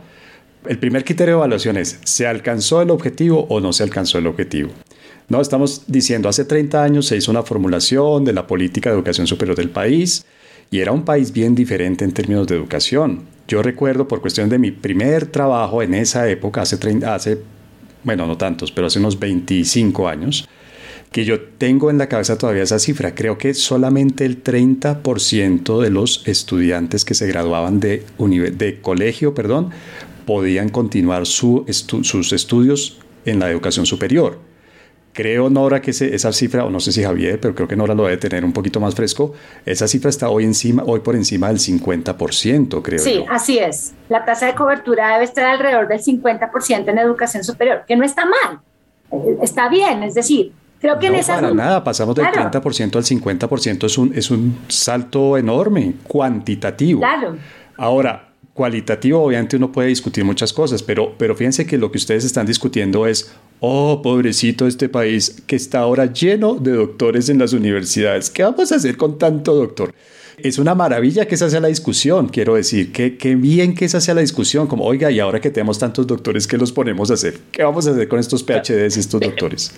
[0.66, 4.28] El primer criterio de evaluación es, ¿se alcanzó el objetivo o no se alcanzó el
[4.28, 4.72] objetivo?
[5.30, 9.28] No, estamos diciendo, hace 30 años se hizo una formulación de la política de educación
[9.28, 10.26] superior del país
[10.72, 13.24] y era un país bien diferente en términos de educación.
[13.48, 17.38] Yo recuerdo, por cuestión de mi primer trabajo en esa época, hace, 30, hace
[18.04, 20.48] bueno, no tantos, pero hace unos 25 años,
[21.12, 23.15] que yo tengo en la cabeza todavía esa cifra.
[23.15, 29.72] Creo que solamente el 30% de los estudiantes que se graduaban de, de colegio perdón,
[30.26, 31.67] podían continuar sus
[32.32, 34.38] estudios en la educación superior.
[35.12, 38.04] Creo, Nora, que esa cifra, o no sé si Javier, pero creo que Nora lo
[38.04, 39.34] debe tener un poquito más fresco,
[39.65, 43.00] esa cifra está hoy, encima, hoy por encima del 50%, creo.
[43.00, 43.93] Sí, así es.
[44.08, 48.26] La tasa de cobertura debe estar alrededor del 50% en educación superior, que no está
[48.26, 48.60] mal,
[49.12, 53.04] eh, está bien, es decir, Creo que no, en para nada, pasamos del 30% al
[53.04, 57.02] 50%, es un, es un salto enorme, cuantitativo.
[57.02, 57.36] Claro.
[57.76, 62.24] Ahora, cualitativo, obviamente uno puede discutir muchas cosas, pero, pero fíjense que lo que ustedes
[62.24, 67.52] están discutiendo es, oh, pobrecito este país que está ahora lleno de doctores en las
[67.52, 68.30] universidades.
[68.30, 69.94] ¿Qué vamos a hacer con tanto doctor?
[70.38, 74.00] Es una maravilla que esa sea la discusión, quiero decir, que, qué bien que esa
[74.00, 77.15] sea la discusión, como, oiga, y ahora que tenemos tantos doctores, ¿qué los ponemos a
[77.15, 77.38] hacer?
[77.52, 79.74] ¿Qué vamos a hacer con estos PhDs, estos doctores?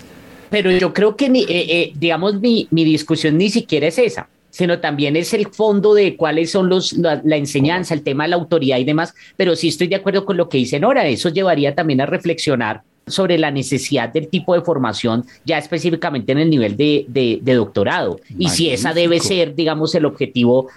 [0.52, 4.80] Pero yo creo que, eh, eh, digamos, mi, mi, discusión ni siquiera es esa, sino
[4.80, 8.36] también es el fondo de cuáles son los, la, la, enseñanza, el tema de la
[8.36, 11.74] autoridad y demás, pero sí estoy de acuerdo con lo que dice Nora, eso llevaría
[11.74, 16.76] también a reflexionar sobre la necesidad del tipo de formación ya específicamente en el nivel
[16.76, 18.42] de, de, de doctorado Magnífico.
[18.42, 20.68] y si esa debe ser, digamos, el objetivo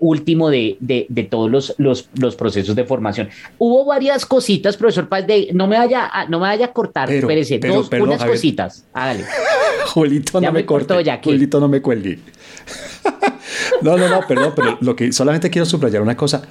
[0.00, 3.28] último de, de, todos los, los, los, procesos de formación.
[3.58, 7.20] Hubo varias cositas, profesor Paz, no me vaya a, no me vaya a cortar, pero,
[7.20, 8.84] espérese, pero, dos, pero, unas cositas.
[8.92, 9.24] Hágale.
[9.86, 12.18] Julito, no me, me corte, ya, Julito, no me cuelgue.
[13.82, 16.42] No, no, no, perdón, pero lo que solamente quiero subrayar una cosa.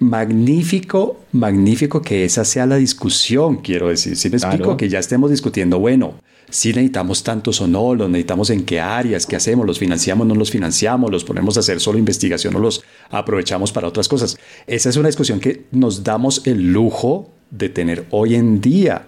[0.00, 4.16] Magnífico, magnífico que esa sea la discusión, quiero decir.
[4.16, 6.14] Si me explico que ya estemos discutiendo, bueno,
[6.50, 10.34] si necesitamos tantos o no, los necesitamos en qué áreas, qué hacemos, los financiamos, no
[10.34, 14.36] los financiamos, los ponemos a hacer solo investigación o los aprovechamos para otras cosas.
[14.66, 19.06] Esa es una discusión que nos damos el lujo de tener hoy en día.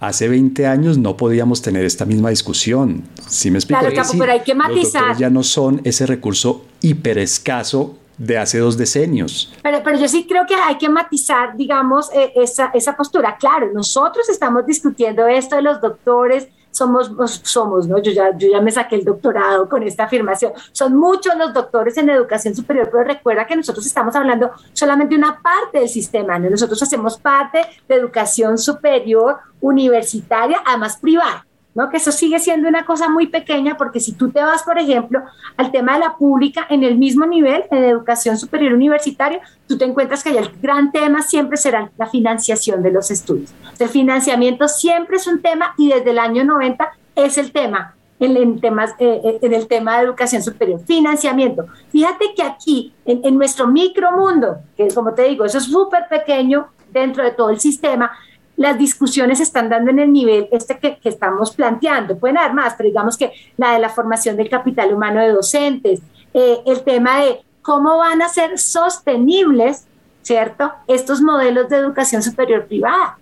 [0.00, 3.02] Hace 20 años no podíamos tener esta misma discusión.
[3.26, 3.80] ¿Sí me explico?
[3.80, 5.08] Claro, Capo, pero hay que matizar.
[5.08, 9.52] Los ya no son ese recurso hiper escaso de hace dos decenios.
[9.62, 13.36] Pero, pero yo sí creo que hay que matizar, digamos, eh, esa, esa postura.
[13.38, 17.10] Claro, nosotros estamos discutiendo esto de los doctores, somos,
[17.44, 17.98] somos, ¿no?
[17.98, 20.52] Yo ya, yo ya me saqué el doctorado con esta afirmación.
[20.72, 25.18] Son muchos los doctores en educación superior, pero recuerda que nosotros estamos hablando solamente de
[25.18, 26.50] una parte del sistema, ¿no?
[26.50, 31.47] Nosotros hacemos parte de educación superior universitaria, además privada.
[31.90, 35.22] Que eso sigue siendo una cosa muy pequeña porque si tú te vas, por ejemplo,
[35.56, 39.84] al tema de la pública en el mismo nivel, en educación superior universitaria, tú te
[39.84, 43.54] encuentras que el gran tema siempre será la financiación de los estudios.
[43.78, 48.36] El financiamiento siempre es un tema y desde el año 90 es el tema en,
[48.36, 51.66] en, temas, eh, en el tema de educación superior, financiamiento.
[51.90, 56.68] Fíjate que aquí, en, en nuestro micromundo, que como te digo, eso es súper pequeño
[56.90, 58.10] dentro de todo el sistema,
[58.58, 62.18] las discusiones están dando en el nivel este que, que, estamos planteando.
[62.18, 66.00] Pueden haber más, pero digamos que la de la formación del capital humano de docentes,
[66.34, 69.86] eh, el tema de cómo van a ser sostenibles,
[70.22, 73.16] ¿cierto?, estos modelos de educación superior privada.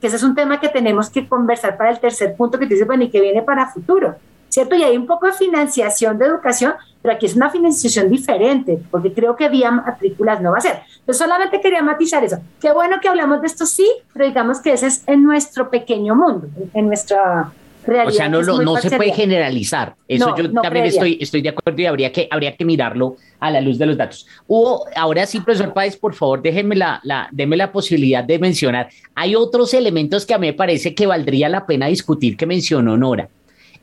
[0.00, 2.72] Que ese es un tema que tenemos que conversar para el tercer punto que te
[2.72, 4.16] dice, bueno, y que viene para futuro.
[4.54, 4.76] ¿Cierto?
[4.76, 9.12] Y hay un poco de financiación de educación, pero aquí es una financiación diferente, porque
[9.12, 10.78] creo que vía matrículas no va a ser.
[11.04, 12.38] Yo solamente quería matizar eso.
[12.60, 16.14] Qué bueno que hablamos de esto, sí, pero digamos que ese es en nuestro pequeño
[16.14, 17.52] mundo, en nuestra
[17.84, 18.32] realidad.
[18.32, 19.96] O sea, no, se puede generalizar.
[20.06, 23.16] Eso no, yo no también estoy, estoy de acuerdo y habría que, habría que mirarlo
[23.40, 24.24] a la luz de los datos.
[24.46, 28.88] Hubo, ahora sí, profesor Páez, por favor, déjenme la, la, déme la posibilidad de mencionar.
[29.16, 32.96] Hay otros elementos que a mí me parece que valdría la pena discutir que mencionó
[32.96, 33.28] Nora.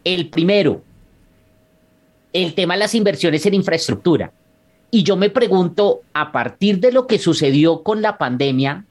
[0.03, 0.81] El primero,
[2.33, 4.31] el tema de las inversiones en infraestructura.
[4.89, 8.85] Y yo me pregunto, a partir de lo que sucedió con la pandemia,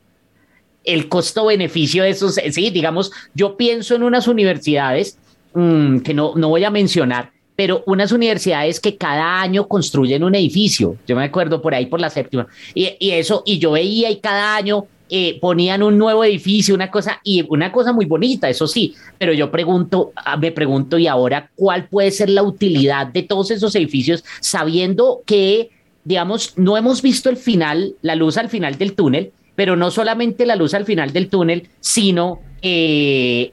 [0.85, 5.19] el costo-beneficio de esos, sí, digamos, yo pienso en unas universidades
[5.53, 10.35] mm, que no, no voy a mencionar, pero unas universidades que cada año construyen un
[10.35, 14.11] edificio, yo me acuerdo por ahí por la séptima, y, y eso, y yo veía
[14.11, 18.49] y cada año eh, ponían un nuevo edificio, una cosa, y una cosa muy bonita,
[18.49, 23.09] eso sí, pero yo pregunto, ah, me pregunto, y ahora, ¿cuál puede ser la utilidad
[23.09, 25.71] de todos esos edificios sabiendo que,
[26.05, 30.47] digamos, no hemos visto el final, la luz al final del túnel, pero no solamente
[30.47, 33.53] la luz al final del túnel, sino eh,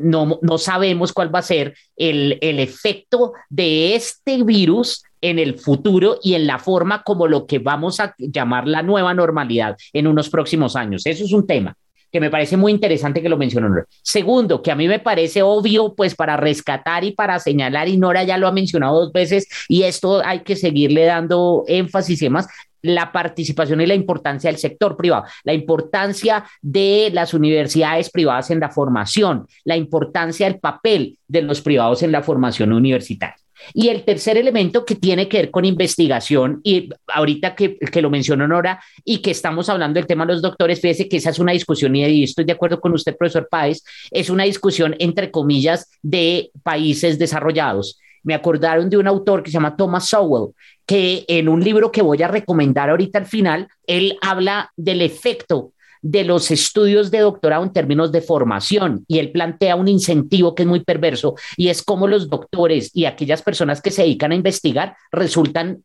[0.00, 5.58] no, no, sabemos cuál va a ser el, el, efecto de este virus en el
[5.58, 10.06] futuro y en la forma como lo que vamos a llamar la nueva normalidad en
[10.06, 11.06] unos próximos años.
[11.06, 11.76] Eso es un tema
[12.12, 13.70] que me parece muy interesante que lo mencionó
[14.02, 18.24] Segundo, que a mí me parece obvio, pues para rescatar y para señalar, y Nora
[18.24, 22.48] ya lo ha mencionado dos veces, y esto hay que seguirle dando énfasis y demás,
[22.82, 28.60] la participación y la importancia del sector privado, la importancia de las universidades privadas en
[28.60, 33.36] la formación, la importancia del papel de los privados en la formación universitaria.
[33.74, 38.10] Y el tercer elemento que tiene que ver con investigación, y ahorita que, que lo
[38.10, 41.38] mencionó Nora y que estamos hablando del tema de los doctores, fíjese que esa es
[41.38, 45.90] una discusión, y estoy de acuerdo con usted, profesor Páez, es una discusión entre comillas
[46.02, 47.98] de países desarrollados.
[48.22, 50.52] Me acordaron de un autor que se llama Thomas Sowell,
[50.86, 55.72] que en un libro que voy a recomendar ahorita al final, él habla del efecto
[56.02, 60.62] de los estudios de doctorado en términos de formación y él plantea un incentivo que
[60.62, 64.36] es muy perverso y es como los doctores y aquellas personas que se dedican a
[64.36, 65.82] investigar resultan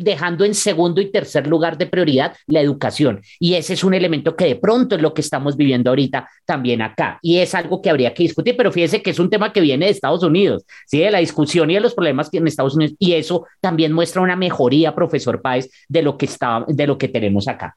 [0.00, 3.20] dejando en segundo y tercer lugar de prioridad la educación.
[3.38, 6.80] Y ese es un elemento que de pronto es lo que estamos viviendo ahorita también
[6.82, 7.18] acá.
[7.22, 9.86] Y es algo que habría que discutir, pero fíjese que es un tema que viene
[9.86, 11.00] de Estados Unidos, ¿sí?
[11.00, 12.94] de la discusión y de los problemas que en Estados Unidos.
[12.98, 17.08] Y eso también muestra una mejoría, profesor Páez, de lo que, está, de lo que
[17.08, 17.76] tenemos acá.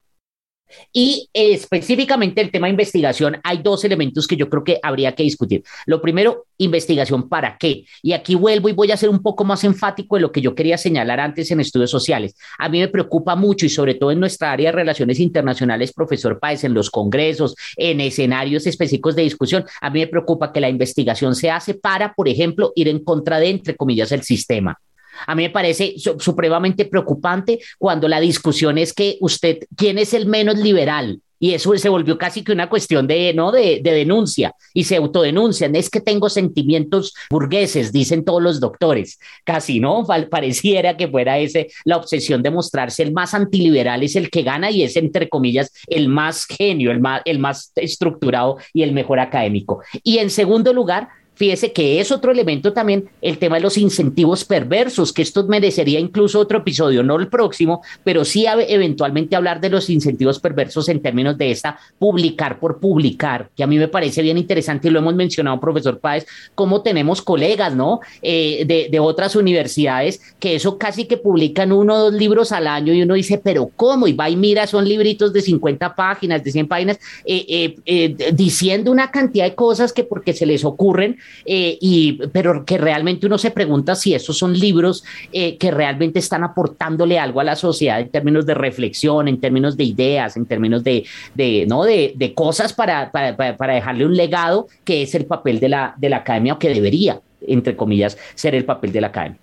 [0.91, 5.23] Y específicamente el tema de investigación, hay dos elementos que yo creo que habría que
[5.23, 5.63] discutir.
[5.85, 7.85] Lo primero, investigación para qué.
[8.01, 10.55] Y aquí vuelvo y voy a ser un poco más enfático de lo que yo
[10.55, 12.35] quería señalar antes en estudios sociales.
[12.57, 16.39] A mí me preocupa mucho y sobre todo en nuestra área de relaciones internacionales, profesor
[16.39, 20.69] Páez, en los congresos, en escenarios específicos de discusión, a mí me preocupa que la
[20.69, 24.77] investigación se hace para, por ejemplo, ir en contra de, entre comillas, el sistema.
[25.27, 30.25] A mí me parece supremamente preocupante cuando la discusión es que usted, ¿quién es el
[30.25, 31.19] menos liberal?
[31.43, 33.51] Y eso se volvió casi que una cuestión de, ¿no?
[33.51, 35.75] de, denuncia y se autodenuncian.
[35.75, 39.19] Es que tengo sentimientos burgueses, dicen todos los doctores.
[39.43, 40.05] Casi, ¿no?
[40.31, 44.71] Pareciera que fuera ese la obsesión de mostrarse el más antiliberal es el que gana
[44.71, 49.19] y es, entre comillas, el más genio, el más, el más estructurado y el mejor
[49.19, 49.81] académico.
[50.01, 54.45] Y en segundo lugar, Fíjese que es otro elemento también el tema de los incentivos
[54.45, 59.69] perversos, que esto merecería incluso otro episodio, no el próximo, pero sí eventualmente hablar de
[59.69, 64.21] los incentivos perversos en términos de esta publicar por publicar, que a mí me parece
[64.21, 67.99] bien interesante y lo hemos mencionado, profesor Páez, como tenemos colegas, ¿no?
[68.21, 72.67] Eh, de, de, otras universidades que eso casi que publican uno o dos libros al
[72.67, 74.07] año y uno dice, pero ¿cómo?
[74.07, 78.91] Y va y mira, son libritos de 50 páginas, de 100 páginas, eh, eh, diciendo
[78.91, 83.37] una cantidad de cosas que porque se les ocurren eh, y, pero que realmente uno
[83.37, 87.99] se pregunta si esos son libros eh, que realmente están aportándole algo a la sociedad
[87.99, 91.83] en términos de reflexión, en términos de ideas, en términos de, de ¿no?
[91.83, 95.93] de, de cosas para, para, para, dejarle un legado que es el papel de la,
[95.97, 99.39] de la academia o que debería, entre comillas, ser el papel de la academia.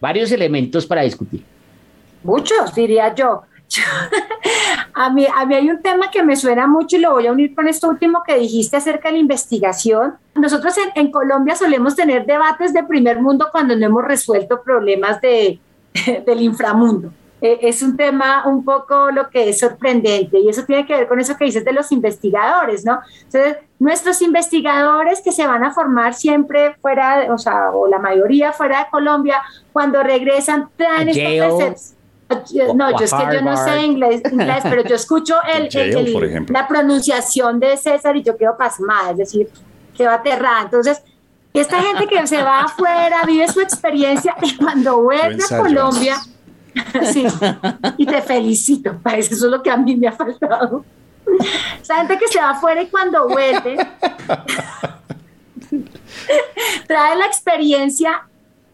[0.00, 1.42] Varios elementos para discutir.
[2.24, 3.42] Muchos, diría yo.
[4.94, 7.32] a, mí, a mí hay un tema que me suena mucho y lo voy a
[7.32, 10.14] unir con esto último que dijiste acerca de la investigación.
[10.34, 15.58] Nosotros en, Colombia solemos tener debates de primer mundo cuando no hemos resuelto problemas de,
[16.26, 17.12] del inframundo.
[17.40, 21.08] E, es un tema un poco lo que es sorprendente y eso tiene que ver
[21.08, 23.00] con eso que dices de los investigadores, ¿no?
[23.24, 28.52] Entonces, nuestros investigadores que se van a formar siempre fuera, o sea, o la mayoría
[28.52, 31.94] fuera de Colombia, cuando regresan, traen estos
[32.74, 34.22] no, yo es que yo no sé inglés,
[34.62, 39.48] pero yo escucho el, la pronunciación de César y yo quedo pasmada, es decir,
[39.96, 40.62] quedo aterrada.
[40.62, 41.02] Entonces,
[41.52, 46.16] esta gente que se va afuera, vive su experiencia y cuando vuelve a Colombia,
[47.12, 47.26] sí,
[47.98, 50.84] y te felicito, eso es lo que a mí me ha faltado.
[51.80, 53.76] Esa gente que se va afuera y cuando vuelve,
[56.86, 58.26] trae la experiencia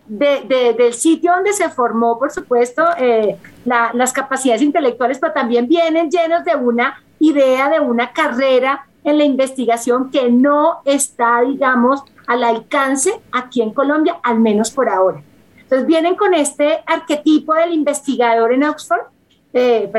[0.08, 6.10] de, del sitio donde se formó, por supuesto, eh, las capacidades intelectuales, pero también vienen
[6.10, 12.44] llenos de una idea, de una carrera en la investigación que no está, digamos, al
[12.44, 15.22] alcance aquí en Colombia, al menos por ahora.
[15.58, 19.02] Entonces vienen con este arquetipo del investigador en Oxford,
[19.52, 19.90] eh,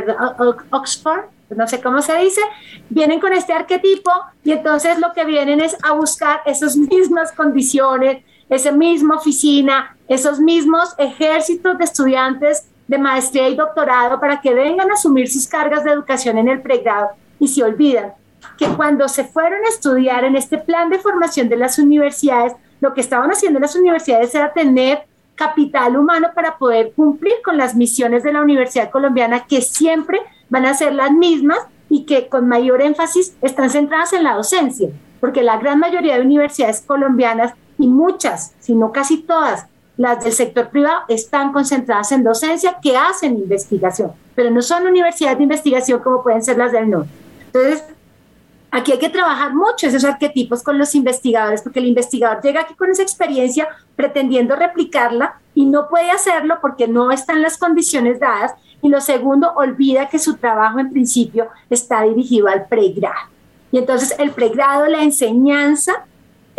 [0.71, 2.41] Oxford, no sé cómo se dice,
[2.89, 4.11] vienen con este arquetipo
[4.43, 10.39] y entonces lo que vienen es a buscar esas mismas condiciones, esa misma oficina, esos
[10.39, 15.83] mismos ejércitos de estudiantes de maestría y doctorado para que vengan a asumir sus cargas
[15.83, 17.09] de educación en el pregrado
[17.39, 18.13] y se olvidan
[18.57, 22.93] que cuando se fueron a estudiar en este plan de formación de las universidades, lo
[22.93, 25.03] que estaban haciendo las universidades era tener
[25.35, 30.65] capital humano para poder cumplir con las misiones de la Universidad Colombiana, que siempre van
[30.65, 31.59] a ser las mismas
[31.89, 34.89] y que con mayor énfasis están centradas en la docencia,
[35.21, 39.65] porque la gran mayoría de universidades colombianas y muchas, si no casi todas,
[39.97, 45.37] las del sector privado están concentradas en docencia que hacen investigación, pero no son universidades
[45.37, 47.09] de investigación como pueden ser las del norte.
[47.47, 47.83] Entonces,
[48.71, 52.75] Aquí hay que trabajar mucho esos arquetipos con los investigadores, porque el investigador llega aquí
[52.75, 58.53] con esa experiencia pretendiendo replicarla y no puede hacerlo porque no están las condiciones dadas.
[58.81, 63.29] Y lo segundo, olvida que su trabajo en principio está dirigido al pregrado.
[63.71, 66.05] Y entonces el pregrado, la enseñanza,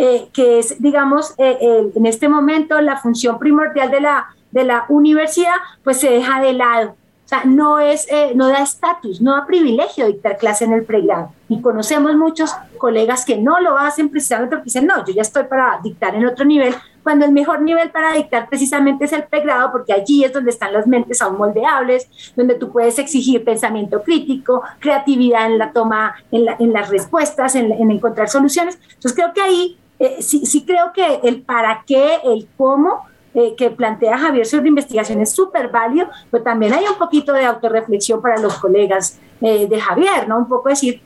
[0.03, 4.85] eh, que es, digamos, eh, en este momento la función primordial de la, de la
[4.89, 6.95] universidad, pues se deja de lado
[7.31, 11.31] sea, no, es, eh, no da estatus, no da privilegio dictar clase en el pregrado.
[11.47, 15.45] Y conocemos muchos colegas que no lo hacen precisamente porque dicen, no, yo ya estoy
[15.45, 19.71] para dictar en otro nivel, cuando el mejor nivel para dictar precisamente es el pregrado,
[19.71, 24.63] porque allí es donde están las mentes aún moldeables, donde tú puedes exigir pensamiento crítico,
[24.79, 28.77] creatividad en la toma, en, en las respuestas, en, encontrar soluciones.
[28.83, 33.53] Entonces creo que ahí eh, sí, sí creo que el para qué, el cómo, eh,
[33.55, 38.19] que plantea Javier sobre investigación es súper válido, pero también hay un poquito de autorreflexión
[38.19, 40.39] para los colegas eh, de Javier, ¿no?
[40.39, 41.01] Un poco decir,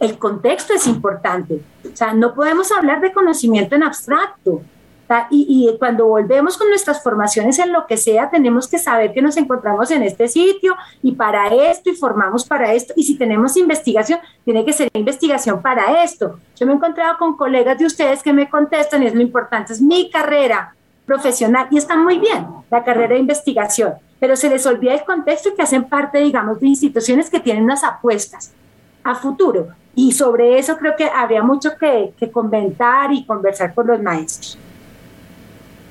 [0.00, 1.60] el contexto es importante.
[1.84, 4.62] O sea, no podemos hablar de conocimiento en abstracto.
[5.30, 9.22] Y, y, cuando volvemos con nuestras formaciones en lo que sea, tenemos que saber que
[9.22, 12.92] nos encontramos en este sitio y para esto y formamos para esto.
[12.96, 16.38] Y si tenemos investigación, tiene que ser investigación para esto.
[16.56, 19.80] Yo me he encontrado con colegas de ustedes que me contestan es lo importante, es
[19.80, 20.74] mi carrera,
[21.08, 25.54] profesional y está muy bien la carrera de investigación, pero se les olvida el contexto
[25.56, 28.52] que hacen parte, digamos, de instituciones que tienen unas apuestas
[29.02, 29.68] a futuro.
[29.94, 34.58] Y sobre eso creo que habría mucho que, que comentar y conversar con los maestros.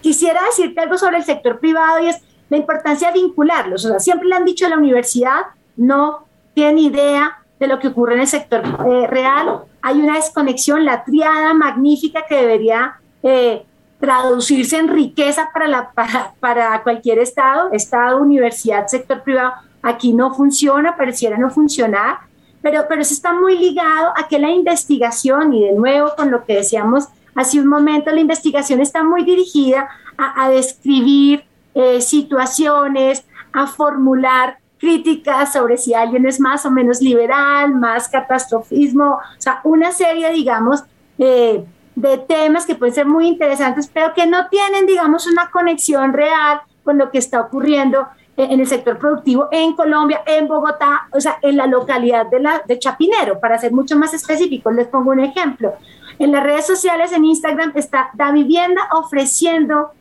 [0.01, 2.17] Quisiera decirte algo sobre el sector privado y es
[2.49, 3.85] la importancia de vincularlos.
[3.85, 5.41] O sea, siempre le han dicho a la universidad,
[5.75, 9.61] no tienen idea de lo que ocurre en el sector eh, real.
[9.81, 13.63] Hay una desconexión, la triada magnífica que debería eh,
[13.99, 15.91] traducirse en riqueza para, la,
[16.39, 19.53] para, cualquier Estado, Estado, universidad, sector privado.
[19.81, 22.19] Aquí no funciona, pareciera no funcionar,
[22.61, 26.43] pero, pero eso está muy ligado a que la investigación, y de nuevo con lo
[26.45, 27.05] que decíamos
[27.37, 31.45] hace un momento, la investigación está muy dirigida a, describir
[31.75, 33.23] eh, situaciones,
[33.53, 39.61] a formular críticas sobre si alguien es más o menos liberal, más catastrofismo, o sea,
[39.63, 40.83] una serie, digamos,
[41.19, 41.63] eh,
[41.95, 46.61] de temas que pueden ser muy interesantes, pero que no tienen, digamos, una conexión real
[46.83, 51.37] con lo que está ocurriendo en el sector productivo en Colombia, en Bogotá, o sea,
[51.41, 55.73] en la localidad de, Chapinero, para ser mucho más específico, les pongo un ejemplo.
[56.19, 59.91] En las redes sociales, en Instagram, está Da Vivienda ofreciendo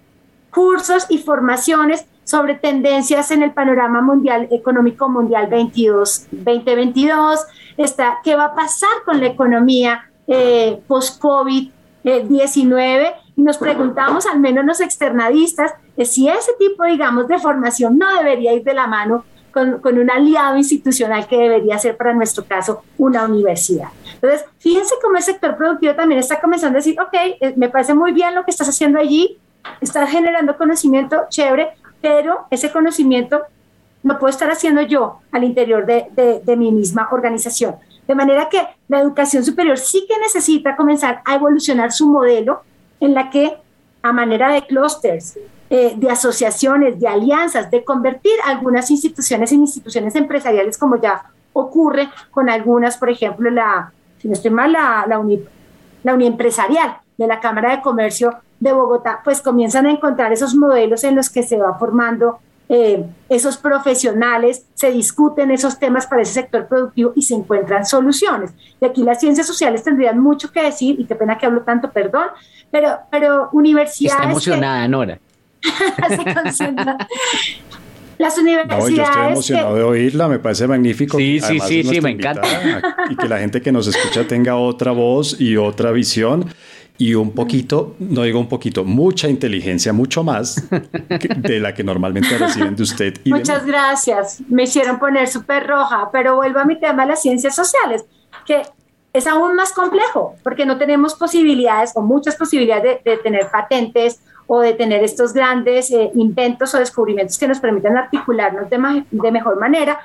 [0.50, 4.02] cursos y formaciones sobre tendencias en el panorama
[4.50, 7.40] económico mundial 22, 2022,
[7.76, 11.70] está qué va a pasar con la economía eh, post-COVID,
[12.02, 15.72] 19 y nos preguntamos, al menos los externadistas,
[16.04, 20.10] si ese tipo, digamos, de formación no debería ir de la mano con, con, un
[20.10, 23.88] aliado institucional que debería ser para nuestro caso una universidad.
[24.16, 27.94] Entonces, fíjense cómo el sector productivo también está comenzando a decir, ok, eh, me parece
[27.94, 29.38] muy bien lo que estás haciendo allí,
[29.80, 33.42] estás generando conocimiento chévere, pero ese conocimiento
[34.02, 37.76] no puedo estar haciendo yo al interior de, de, de mi misma organización.
[38.06, 42.62] De manera que la educación superior sí que necesita comenzar a evolucionar su modelo
[43.00, 43.56] en la que
[44.02, 50.14] a manera de clústeres, eh, de asociaciones, de alianzas, de convertir algunas instituciones en instituciones
[50.14, 55.18] empresariales como ya ocurre con algunas, por ejemplo, la, si no estoy mal, la, la,
[55.18, 55.40] uni,
[56.02, 61.04] la Uniempresarial de la Cámara de Comercio de Bogotá, pues comienzan a encontrar esos modelos
[61.04, 62.38] en los que se va formando
[62.68, 68.52] eh, esos profesionales, se discuten esos temas para ese sector productivo y se encuentran soluciones.
[68.80, 71.92] Y aquí las ciencias sociales tendrían mucho que decir, y qué pena que hablo tanto,
[71.92, 72.26] perdón,
[72.70, 74.16] pero, pero universidades...
[74.16, 75.20] Está emocionada, Nora.
[78.18, 78.84] Las universidades.
[78.84, 81.18] No, yo estoy emocionado de oírla, me parece magnífico.
[81.18, 82.46] Sí, sí, sí, sí, me encanta.
[83.10, 86.46] Y que la gente que nos escucha tenga otra voz y otra visión.
[86.98, 90.66] y un poquito, no digo un poquito, mucha inteligencia, mucho más
[91.36, 93.14] de la que normalmente reciben de usted.
[93.26, 94.40] Muchas gracias.
[94.48, 98.06] Me hicieron poner súper roja, pero vuelvo a mi tema de las ciencias sociales,
[98.46, 98.62] que
[99.12, 104.60] es aún más complejo, porque no tenemos posibilidades o muchas posibilidades de, tener patentes o
[104.60, 109.58] de tener estos grandes eh, inventos o descubrimientos que nos permitan articularnos de, de mejor
[109.58, 110.00] manera,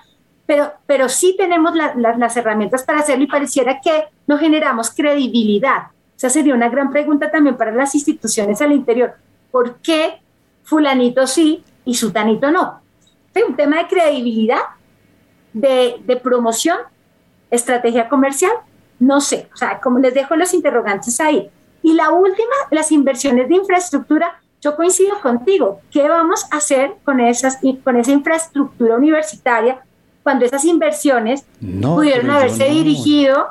[0.46, 5.84] pero, pero sí tenemos las herramientas para hacerlo y pareciera que no generamos credibilidad
[6.22, 9.16] esa sería una gran pregunta también para las instituciones al interior.
[9.50, 10.22] ¿Por qué
[10.64, 12.80] fulanito sí y sutanito no?
[13.34, 14.62] Es un tema de credibilidad,
[15.52, 16.78] de, de promoción,
[17.50, 18.52] estrategia comercial,
[19.00, 19.50] no sé.
[19.52, 21.50] O sea, como les dejo los interrogantes ahí.
[21.84, 25.82] Y la última, las inversiones de infraestructura, yo coincido contigo.
[25.92, 29.82] ¿Qué vamos a hacer con, esas, con esa infraestructura universitaria
[30.24, 33.48] cuando esas inversiones pudieron haberse dirigido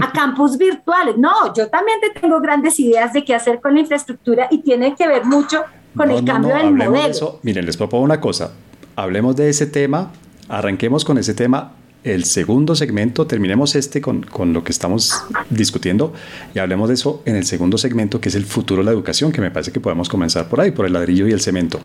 [0.00, 1.16] a campus virtuales.
[1.18, 4.94] No, yo también te tengo grandes ideas de qué hacer con la infraestructura y tiene
[4.94, 5.64] que ver mucho
[5.96, 7.40] con el cambio del modelo.
[7.42, 8.52] Miren, les propongo una cosa.
[8.96, 10.12] Hablemos de ese tema,
[10.48, 11.72] arranquemos con ese tema
[12.04, 16.12] el segundo segmento, terminemos este con, con, lo que estamos discutiendo
[16.54, 19.30] y hablemos de eso en el segundo segmento, que es el futuro de la educación,
[19.30, 21.80] que me parece que podemos comenzar por ahí, por el ladrillo y el cemento.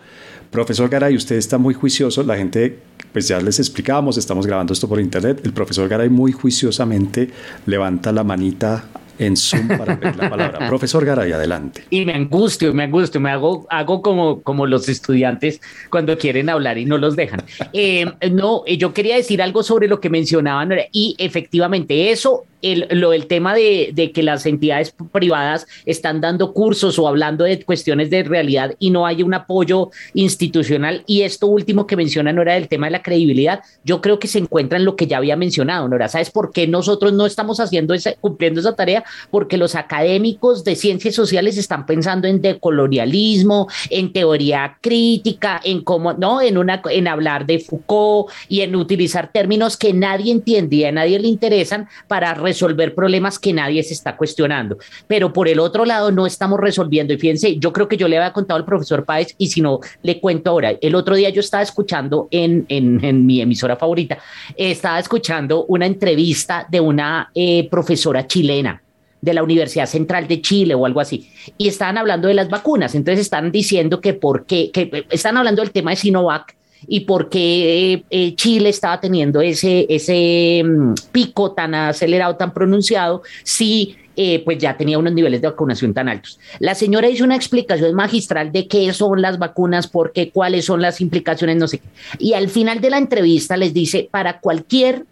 [0.49, 2.79] Profesor Garay, usted está muy juicioso, la gente,
[3.13, 7.29] pues ya les explicábamos, estamos grabando esto por internet, el profesor Garay muy juiciosamente
[7.65, 8.85] levanta la manita
[9.19, 10.67] en Zoom para ver la palabra.
[10.67, 11.83] Profesor Garay, adelante.
[11.89, 16.77] Y me angustio, me angustio, me hago, hago como, como los estudiantes cuando quieren hablar
[16.77, 17.43] y no los dejan.
[17.73, 23.13] Eh, no, yo quería decir algo sobre lo que mencionaban y efectivamente eso el, lo,
[23.13, 28.23] el tema de, que las entidades privadas están dando cursos o hablando de cuestiones de
[28.23, 31.03] realidad y no hay un apoyo institucional.
[31.05, 34.39] Y esto último que menciona Nora del tema de la credibilidad, yo creo que se
[34.39, 36.07] encuentra en lo que ya había mencionado, Nora.
[36.07, 39.03] ¿Sabes por qué nosotros no estamos haciendo esa, cumpliendo esa tarea?
[39.29, 46.13] Porque los académicos de ciencias sociales están pensando en decolonialismo, en teoría crítica, en cómo,
[46.13, 50.83] no, en una, en hablar de Foucault y en utilizar términos que nadie entiende y
[50.85, 54.77] a nadie le interesan para resolver problemas que nadie se está cuestionando.
[55.07, 57.13] Pero por el otro lado, no estamos resolviendo.
[57.13, 59.79] Y fíjense, yo creo que yo le había contado al profesor Páez, y si no,
[60.01, 60.71] le cuento ahora.
[60.81, 64.17] El otro día yo estaba escuchando en, en, mi emisora favorita,
[64.55, 68.81] estaba escuchando una entrevista de una eh, profesora chilena
[69.21, 72.93] de la Universidad Central de Chile o algo así, y estaban hablando de las vacunas,
[72.95, 76.55] entonces están diciendo que por qué, que están hablando del tema de Sinovac,
[76.87, 83.23] y por qué eh, Chile estaba teniendo ese, ese mm, pico tan acelerado, tan pronunciado,
[83.43, 86.39] si eh, pues ya tenía unos niveles de vacunación tan altos.
[86.57, 90.81] La señora hizo una explicación magistral de qué son las vacunas, por qué, cuáles son
[90.81, 91.87] las implicaciones, no sé qué.
[92.17, 95.05] Y al final de la entrevista les dice, para cualquier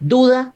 [0.00, 0.54] duda,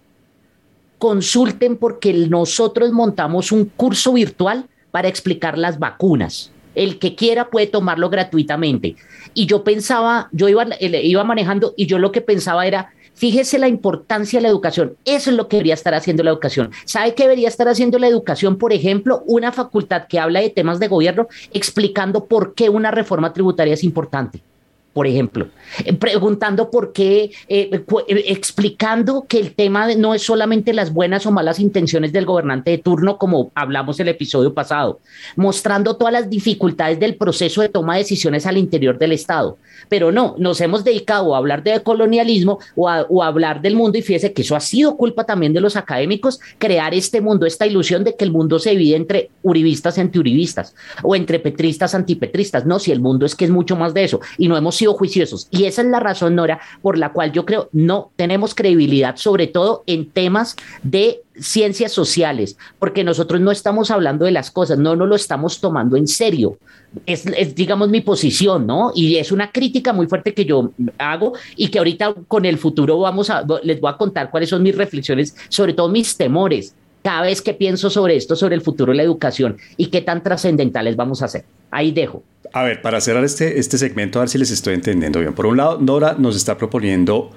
[0.98, 6.50] consulten porque nosotros montamos un curso virtual para explicar las vacunas.
[6.76, 8.94] El que quiera puede tomarlo gratuitamente.
[9.34, 13.66] Y yo pensaba, yo iba, iba manejando y yo lo que pensaba era, fíjese la
[13.66, 14.96] importancia de la educación.
[15.04, 16.70] Eso es lo que debería estar haciendo la educación.
[16.84, 18.58] ¿Sabe qué debería estar haciendo la educación?
[18.58, 23.32] Por ejemplo, una facultad que habla de temas de gobierno explicando por qué una reforma
[23.32, 24.42] tributaria es importante
[24.96, 25.48] por ejemplo,
[25.84, 31.26] eh, preguntando por qué, eh, eh, explicando que el tema no es solamente las buenas
[31.26, 35.00] o malas intenciones del gobernante de turno, como hablamos el episodio pasado,
[35.36, 39.58] mostrando todas las dificultades del proceso de toma de decisiones al interior del Estado.
[39.90, 43.76] Pero no, nos hemos dedicado a hablar de colonialismo o a, o a hablar del
[43.76, 47.44] mundo y fíjese que eso ha sido culpa también de los académicos, crear este mundo,
[47.44, 51.94] esta ilusión de que el mundo se divide entre uribistas y antiuribistas o entre petristas
[51.94, 52.64] antipetristas.
[52.64, 54.85] No, si el mundo es que es mucho más de eso y no hemos sido
[54.94, 55.48] juiciosos.
[55.50, 59.46] Y esa es la razón, Nora, por la cual yo creo no tenemos credibilidad, sobre
[59.46, 64.96] todo en temas de ciencias sociales, porque nosotros no estamos hablando de las cosas, no
[64.96, 66.58] nos lo estamos tomando en serio.
[67.04, 67.24] Es,
[67.54, 68.92] digamos, mi posición, ¿no?
[68.94, 72.98] Y es una crítica muy fuerte que yo hago y que ahorita con el futuro
[72.98, 76.74] vamos a, les voy a contar cuáles son mis reflexiones, sobre todo mis temores,
[77.06, 80.24] cada vez que pienso sobre esto, sobre el futuro de la educación y qué tan
[80.24, 81.44] trascendentales vamos a hacer.
[81.70, 82.24] Ahí dejo.
[82.52, 85.32] A ver, para cerrar este, este segmento, a ver si les estoy entendiendo bien.
[85.32, 87.30] Por un lado, Nora nos está proponiendo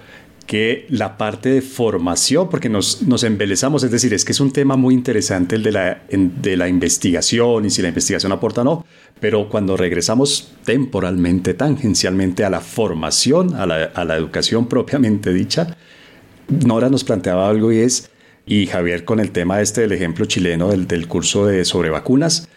[0.47, 4.51] que la parte de formación, porque nos, nos embelezamos, es decir, es que es un
[4.51, 8.63] tema muy interesante el de la, de la investigación y si la investigación aporta o
[8.63, 8.85] no,
[9.19, 15.77] pero cuando regresamos temporalmente, tangencialmente a la formación, a la, a la educación propiamente dicha,
[16.47, 18.09] Nora nos planteaba algo y es
[18.49, 22.49] y Javier con el tema este del ejemplo chileno del, del curso de sobre vacunas,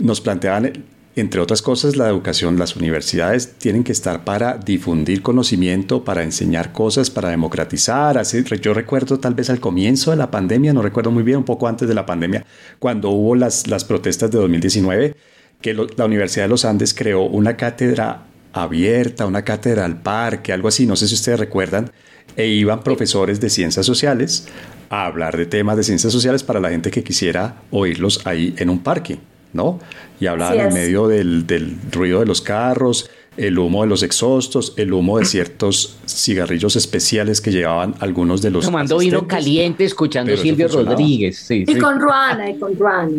[0.00, 0.84] nos planteaban
[1.14, 6.72] entre otras cosas, la educación, las universidades tienen que estar para difundir conocimiento, para enseñar
[6.72, 8.18] cosas, para democratizar.
[8.18, 11.44] Así, yo recuerdo tal vez al comienzo de la pandemia, no recuerdo muy bien, un
[11.44, 12.44] poco antes de la pandemia,
[12.78, 15.16] cuando hubo las, las protestas de 2019,
[15.60, 18.22] que la Universidad de los Andes creó una cátedra
[18.52, 21.90] abierta, una cátedra al parque, algo así, no sé si ustedes recuerdan,
[22.36, 24.46] e iban profesores de ciencias sociales
[24.90, 28.70] a hablar de temas de ciencias sociales para la gente que quisiera oírlos ahí en
[28.70, 29.18] un parque.
[29.52, 29.80] ¿no?
[30.20, 34.74] Y hablaban en medio del, del, ruido de los carros, el humo de los exhaustos,
[34.76, 38.64] el humo de ciertos cigarrillos especiales que llevaban algunos de los.
[38.64, 41.50] Tomando vino caliente, escuchando Silvio Rodríguez.
[41.50, 43.10] y, Con Ruana, y con Ruana,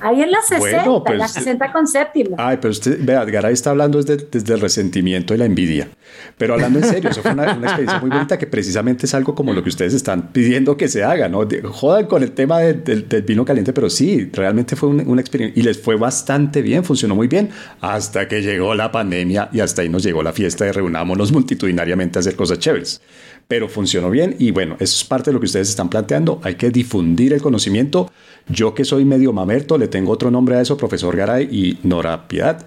[0.00, 2.36] Ahí en la 60, en la 60 con séptima.
[2.38, 5.88] Ay, pero usted, vea, Garay está hablando desde, desde, el resentimiento y la envidia.
[6.36, 9.52] Pero hablando en serio, eso fue una, experiencia muy bonita que precisamente es algo como
[9.52, 11.46] lo que ustedes están pidiendo que se haga, ¿no?
[11.64, 15.80] Jodan con el tema del, vino caliente, pero sí, realmente fue una experiencia y les
[15.80, 17.50] fue bastante bien, funcionó muy bien
[17.80, 22.18] hasta que llegó la pandemia y hasta ahí nos llegó la fiesta de reunámonos multitudinariamente
[22.18, 23.00] a hacer cosas chéveres.
[23.46, 26.40] Pero funcionó bien y bueno, eso es parte de lo que ustedes están planteando.
[26.44, 28.10] Hay que difundir el conocimiento.
[28.48, 32.28] Yo que soy medio mamerto, le tengo otro nombre a eso, profesor Garay y Nora
[32.28, 32.64] Piedad.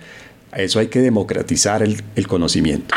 [0.55, 2.93] Eso hay que democratizar el conocimiento.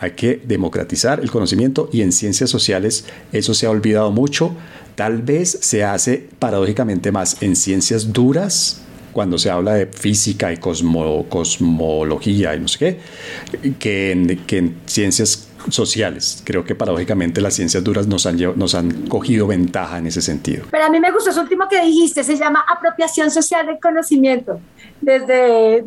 [0.00, 4.54] Hay que democratizar el conocimiento y en ciencias sociales eso se ha olvidado mucho.
[4.94, 8.82] Tal vez se hace paradójicamente más en ciencias duras,
[9.12, 14.76] cuando se habla de física y cosmología y no sé qué, que en, que en
[14.86, 16.42] ciencias sociales.
[16.44, 20.64] Creo que paradójicamente las ciencias duras nos han, nos han cogido ventaja en ese sentido.
[20.70, 24.60] Pero a mí me gustó eso último que dijiste, se llama apropiación social del conocimiento,
[25.00, 25.84] desde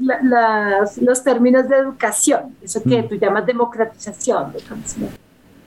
[1.01, 3.09] los términos de educación, eso que mm.
[3.09, 5.17] tú llamas democratización del conocimiento.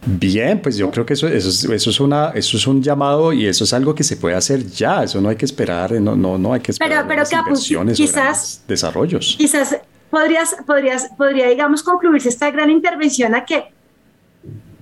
[0.07, 3.47] Bien, pues yo creo que eso, eso, eso, es una, eso es un llamado y
[3.47, 5.05] eso es algo que se puede hacer ya.
[5.05, 9.37] Eso no hay que esperar, no, no, no hay que esperar pero, pero quizás, desarrollos.
[9.39, 9.79] Quizás
[10.11, 13.65] podrías, podrías, podría, digamos, concluirse esta gran intervención a que,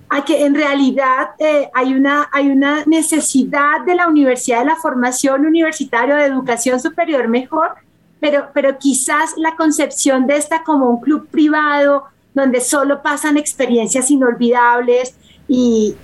[0.09, 4.77] a que en realidad eh, hay, una, hay una necesidad de la universidad, de la
[4.77, 7.71] formación universitaria, de educación superior mejor,
[8.19, 14.11] pero, pero quizás la concepción de esta como un club privado donde solo pasan experiencias
[14.11, 15.17] inolvidables
[15.49, 15.95] y,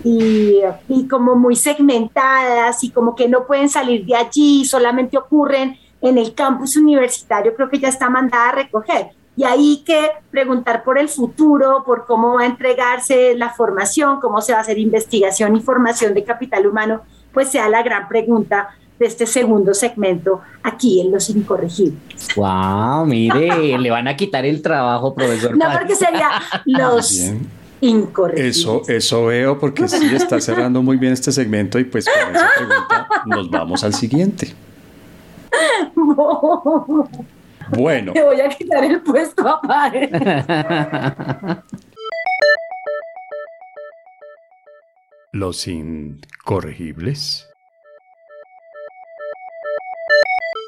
[1.08, 6.34] como muy segmentadas y como que no pueden salir de allí, solamente ocurren en el
[6.34, 9.08] campus universitario, creo que ya está mandada a recoger.
[9.36, 14.40] Y ahí que preguntar por el futuro, por cómo va a entregarse la formación, cómo
[14.40, 17.02] se va a hacer investigación y formación de capital humano,
[17.32, 22.28] pues sea la gran pregunta de este segundo segmento aquí en Los Incorregibles.
[22.36, 23.06] ¡Wow!
[23.06, 25.56] Mire, le van a quitar el trabajo, profesor.
[25.56, 26.30] No, porque sería
[26.64, 27.32] Los
[27.80, 28.56] Incorregibles.
[28.58, 32.48] Eso, eso veo porque sí está cerrando muy bien este segmento y pues con esa
[32.56, 34.54] pregunta nos vamos al siguiente.
[37.70, 38.14] Bueno.
[38.14, 40.08] Te voy a quitar el puesto a padre.
[45.32, 47.47] Los incorregibles.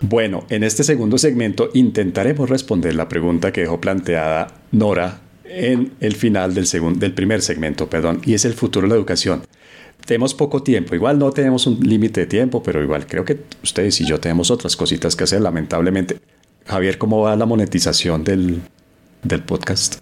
[0.01, 6.16] Bueno, en este segundo segmento intentaremos responder la pregunta que dejó planteada Nora en el
[6.16, 6.66] final del,
[6.98, 9.42] del primer segmento, perdón, y es el futuro de la educación.
[10.07, 14.01] Tenemos poco tiempo, igual no tenemos un límite de tiempo, pero igual creo que ustedes
[14.01, 16.18] y yo tenemos otras cositas que hacer, lamentablemente.
[16.66, 18.62] Javier, ¿cómo va la monetización del,
[19.22, 19.96] del podcast?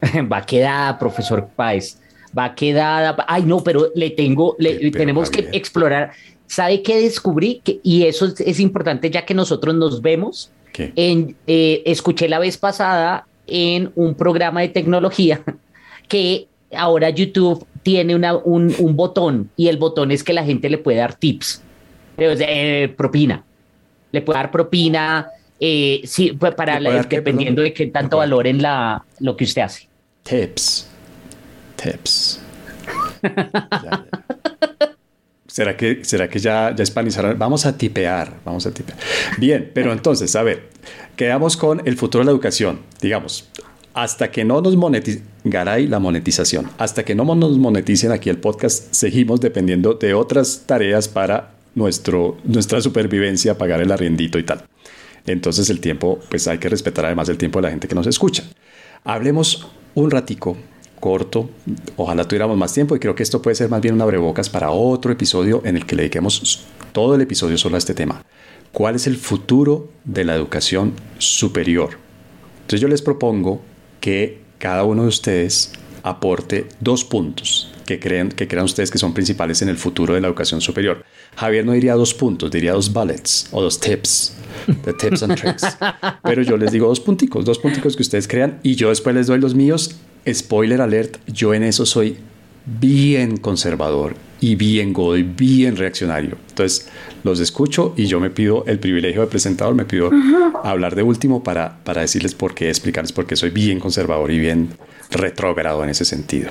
[0.32, 1.98] Va quedada, profesor Páez.
[2.36, 3.16] Va quedada.
[3.28, 6.12] Ay, no, pero le tengo, le, tenemos que explorar
[6.50, 7.60] ¿Sabe qué descubrí?
[7.62, 10.50] Que, y eso es, importante ya que nosotros nos vemos.
[10.76, 15.42] En, eh, escuché la vez pasada en un programa de tecnología
[16.08, 20.68] que ahora YouTube tiene una, un, un, botón y el botón es que la gente
[20.68, 21.62] le puede dar tips,
[22.18, 23.44] eh, propina.
[24.10, 25.28] Le puede dar propina,
[25.60, 29.86] eh, sí, pues para dependiendo de qué tanto valoren la, lo que usted hace.
[30.24, 30.88] Tips.
[31.76, 32.40] Tips.
[35.50, 37.36] ¿Será que, será que ya, ya hispanizaron?
[37.36, 38.96] Vamos a tipear, vamos a tipear.
[39.36, 40.68] Bien, pero entonces, a ver,
[41.16, 42.78] quedamos con el futuro de la educación.
[43.00, 43.48] Digamos,
[43.92, 48.38] hasta que no nos moneticen, Garay, la monetización, hasta que no nos moneticen aquí el
[48.38, 54.64] podcast, seguimos dependiendo de otras tareas para nuestro, nuestra supervivencia, pagar el arriendito y tal.
[55.26, 58.06] Entonces el tiempo, pues hay que respetar además el tiempo de la gente que nos
[58.06, 58.44] escucha.
[59.02, 60.56] Hablemos un ratico
[61.00, 61.50] corto.
[61.96, 64.70] Ojalá tuviéramos más tiempo y creo que esto puede ser más bien un abrebocas para
[64.70, 68.22] otro episodio en el que le dediquemos todo el episodio solo a este tema.
[68.72, 71.98] ¿Cuál es el futuro de la educación superior?
[72.62, 73.60] Entonces yo les propongo
[74.00, 75.72] que cada uno de ustedes
[76.02, 80.20] aporte dos puntos que creen, que crean ustedes que son principales en el futuro de
[80.20, 81.04] la educación superior.
[81.36, 84.34] Javier no diría dos puntos, diría dos bullets o dos tips,
[84.84, 85.78] de tips and tricks.
[86.22, 89.26] Pero yo les digo dos punticos, dos punticos que ustedes crean y yo después les
[89.26, 89.96] doy los míos.
[90.30, 92.18] Spoiler alert, yo en eso soy
[92.66, 96.36] bien conservador y bien godo y bien reaccionario.
[96.48, 96.88] Entonces
[97.24, 100.10] los escucho y yo me pido el privilegio de presentador, me pido
[100.64, 104.38] hablar de último para, para decirles por qué, explicarles por qué soy bien conservador y
[104.38, 104.70] bien
[105.10, 106.50] retrógrado en ese sentido.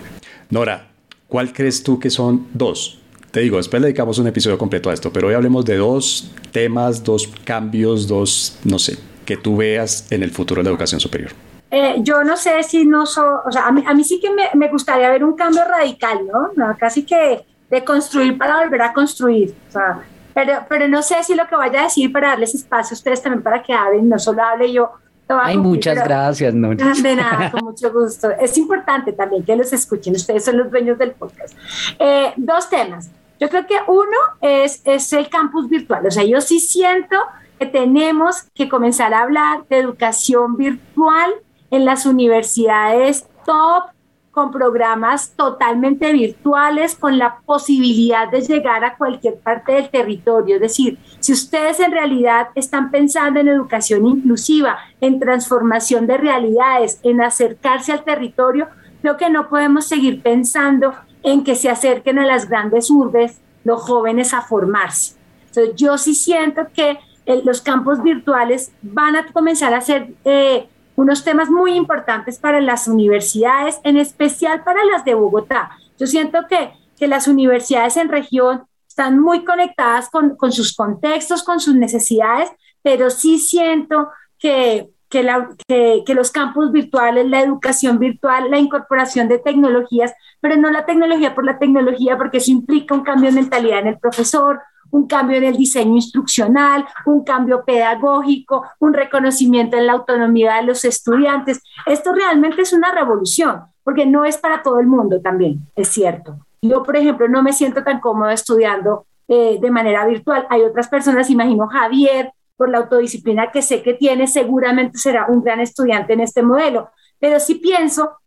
[0.50, 0.90] Nora,
[1.28, 2.99] ¿cuál crees tú que son dos?
[3.32, 6.32] Te digo, después le dedicamos un episodio completo a esto, pero hoy hablemos de dos
[6.52, 11.00] temas, dos cambios, dos, no sé, que tú veas en el futuro de la educación
[11.00, 11.32] superior.
[11.70, 14.30] Eh, yo no sé si no so, o sea, a mí, a mí sí que
[14.32, 16.50] me, gustaría ver un cambio radical, ¿no?
[16.56, 16.76] ¿no?
[16.80, 19.54] Casi que de construir para volver a construir.
[19.68, 20.00] O sea,
[20.34, 23.22] pero, pero no sé si lo que vaya a decir para darles espacio a ustedes
[23.22, 24.90] también para que hablen, no solo hable yo.
[25.30, 26.70] Ay, muchas gracias, no.
[26.70, 28.32] De nada, con mucho gusto.
[28.32, 31.56] Es importante también que los escuchen, ustedes son los dueños del podcast.
[32.00, 33.12] Eh, dos temas.
[33.40, 36.06] Yo creo que uno es, es el campus virtual.
[36.06, 37.16] O sea, yo sí siento
[37.60, 41.32] que tenemos que comenzar a hablar de educación virtual
[41.72, 43.92] en las universidades top,
[44.40, 50.56] con programas totalmente virtuales, con la posibilidad de llegar a cualquier parte del territorio.
[50.56, 57.02] Es decir, si ustedes en realidad están pensando en educación inclusiva, en transformación de realidades,
[57.04, 58.70] en acercarse al territorio,
[59.02, 63.82] creo que no podemos seguir pensando en que se acerquen a las grandes urbes los
[63.82, 65.18] jóvenes a formarse.
[65.48, 70.14] Entonces, yo sí siento que eh, los campos virtuales van a comenzar a ser...
[70.24, 70.70] Eh,
[71.00, 75.72] unos temas muy importantes para las universidades, en especial para las de Bogotá.
[75.98, 81.44] Yo siento que, que las universidades en región están muy conectadas con, con sus contextos,
[81.44, 87.44] con sus necesidades, pero sí siento que, que, la, que, que, los campus virtuales, la
[87.44, 92.52] educación virtual, la incorporación de tecnologías, pero no la tecnología por la tecnología, porque eso
[92.52, 94.60] implica un cambio de mentalidad en el profesor,
[94.92, 100.64] un cambio en el diseño instruccional, un cambio pedagógico, un reconocimiento en la autonomía de
[100.64, 101.62] los estudiantes.
[101.86, 106.38] Esto realmente es una revolución, porque no es para todo el mundo también, es cierto.
[106.62, 110.48] Yo, por ejemplo, no me siento tan cómodo estudiando eh, de manera virtual.
[110.50, 115.42] Hay otras personas, imagino Javier, por la autodisciplina que sé que tiene, seguramente será un
[115.42, 116.90] gran estudiante en este modelo.
[117.18, 118.18] Pero sí pienso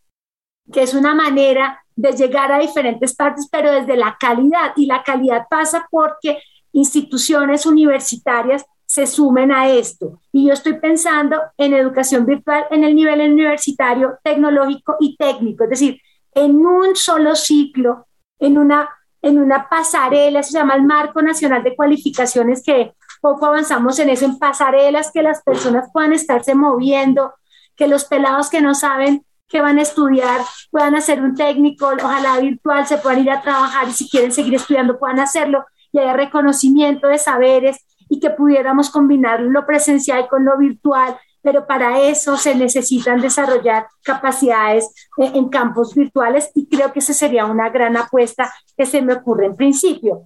[0.73, 4.73] que es una manera de llegar a diferentes partes, pero desde la calidad.
[4.77, 6.39] Y la calidad pasa porque
[6.73, 10.21] instituciones universitarias se sumen a esto.
[10.33, 15.71] Y yo estoy pensando en educación virtual en el nivel universitario, tecnológico y técnico, es
[15.71, 16.01] decir,
[16.35, 18.07] en un solo ciclo,
[18.39, 18.89] en una,
[19.23, 24.25] en una pasarela, se llama el Marco Nacional de Cualificaciones, que poco avanzamos en eso,
[24.25, 27.35] en pasarelas, que las personas puedan estarse moviendo,
[27.77, 32.41] que los pelados que no saben que van a estudiar puedan hacer un técnico, ojalá
[32.41, 36.15] virtual, se puedan ir a trabajar y si quieren seguir estudiando puedan hacerlo y haya
[36.15, 37.79] reconocimiento de saberes
[38.09, 43.87] y que pudiéramos combinar lo presencial con lo virtual, pero para eso se necesitan desarrollar
[44.03, 49.03] capacidades eh, en campos virtuales y creo que esa sería una gran apuesta que se
[49.03, 50.23] me ocurre en principio.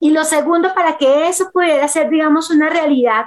[0.00, 3.26] Y lo segundo, para que eso pudiera ser, digamos, una realidad,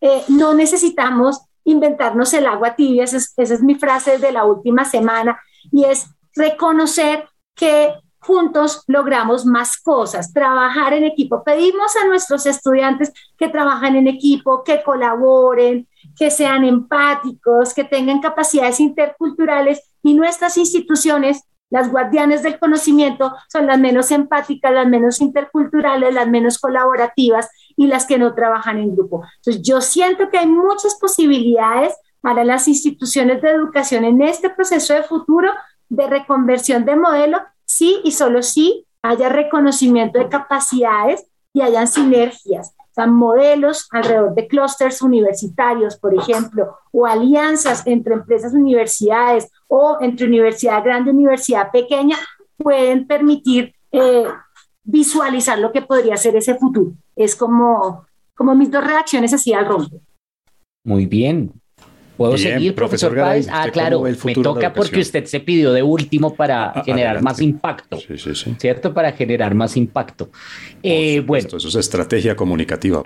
[0.00, 4.44] eh, no necesitamos inventarnos el agua tibia, esa es, esa es mi frase de la
[4.44, 5.40] última semana,
[5.70, 11.42] y es reconocer que juntos logramos más cosas, trabajar en equipo.
[11.42, 18.20] Pedimos a nuestros estudiantes que trabajen en equipo, que colaboren, que sean empáticos, que tengan
[18.20, 25.20] capacidades interculturales y nuestras instituciones, las guardianes del conocimiento, son las menos empáticas, las menos
[25.20, 29.24] interculturales, las menos colaborativas y las que no trabajan en grupo.
[29.38, 34.94] Entonces, yo siento que hay muchas posibilidades para las instituciones de educación en este proceso
[34.94, 35.50] de futuro
[35.88, 37.40] de reconversión de modelo
[37.82, 44.36] sí y solo sí haya reconocimiento de capacidades y hayan sinergias, o sea, modelos alrededor
[44.36, 51.72] de clústeres universitarios, por ejemplo, o alianzas entre empresas, universidades o entre universidad grande universidad
[51.72, 52.16] pequeña,
[52.56, 54.26] pueden permitir eh,
[54.84, 56.92] visualizar lo que podría ser ese futuro.
[57.16, 58.06] Es como,
[58.36, 60.00] como mis dos reacciones así al rompe.
[60.84, 61.60] Muy bien.
[62.16, 63.48] ¿Puedo seguir, profesor, Páez?
[63.50, 67.98] Ah, claro, me toca porque usted se pidió de último para ah, generar más impacto.
[67.98, 68.54] Sí, sí, sí.
[68.58, 68.92] ¿Cierto?
[68.92, 70.30] Para generar más impacto.
[70.82, 71.48] Eh, bueno.
[71.56, 73.02] Eso es estrategia comunicativa.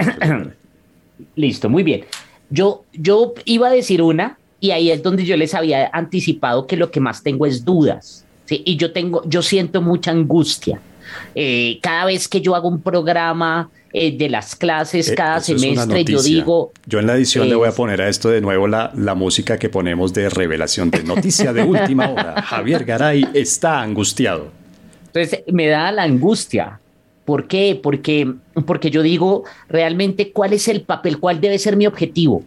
[1.37, 2.05] Listo, muy bien.
[2.51, 6.77] Yo, yo iba a decir una, y ahí es donde yo les había anticipado que
[6.77, 8.25] lo que más tengo es dudas.
[8.47, 8.63] ¿sí?
[8.65, 10.81] Y yo tengo, yo siento mucha angustia.
[11.35, 16.05] Eh, cada vez que yo hago un programa eh, de las clases, eh, cada semestre,
[16.05, 16.73] yo digo...
[16.87, 19.59] Yo en la edición le voy a poner a esto de nuevo la, la música
[19.59, 22.43] que ponemos de revelación de noticia de última hora.
[22.43, 24.51] Javier Garay está angustiado.
[25.07, 26.81] Entonces me da la angustia.
[27.25, 27.79] ¿Por qué?
[27.83, 28.33] Porque,
[28.67, 32.45] porque yo digo realmente cuál es el papel, cuál debe ser mi objetivo.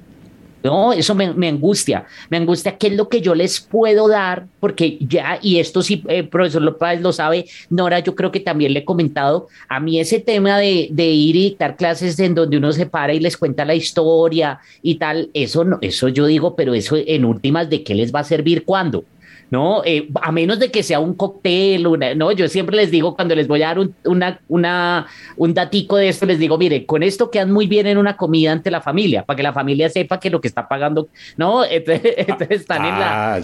[0.64, 4.97] No, eso me, angustia, me angustia qué es lo que yo les puedo dar, porque
[4.99, 8.80] ya, y esto sí, eh, profesor López lo sabe, Nora, yo creo que también le
[8.80, 12.74] he comentado, a mí ese tema de, de, ir y dictar clases en donde uno
[12.74, 16.74] se para y les cuenta la historia y tal, eso, no, eso yo digo, pero
[16.74, 19.05] eso en últimas, ¿de qué les va a servir cuándo?
[19.52, 19.82] ¿No?
[19.86, 22.32] Eh, a menos de que sea un cóctel, ¿no?
[22.32, 26.10] Yo siempre les digo cuando les voy a dar un, una, una, un datico de
[26.10, 29.24] esto, les digo, mire, con esto quedan muy bien en una comida ante la familia,
[29.24, 31.64] para que la familia sepa que lo que está pagando, ¿no?
[31.70, 32.16] Entonces,
[32.50, 33.36] están en la...
[33.36, 33.39] Ah,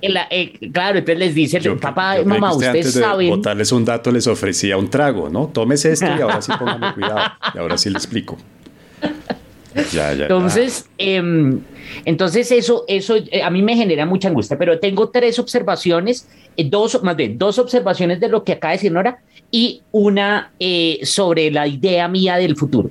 [0.00, 3.30] eh, claro, entonces les dice, papá, mamá, ustedes saben.
[3.30, 5.48] Botarles un dato, les ofrecía un trago, ¿no?
[5.48, 7.32] Tómese esto y ahora sí póngame cuidado.
[7.54, 8.36] Y ahora sí le explico.
[9.74, 11.60] Entonces, em,
[12.04, 16.68] entonces eso, eso eh, a mí me genera mucha angustia, pero tengo tres observaciones, eh,
[16.68, 19.18] dos, más bien, dos observaciones de lo que acaba de decir Nora
[19.50, 22.90] y una eh, sobre la idea mía del futuro.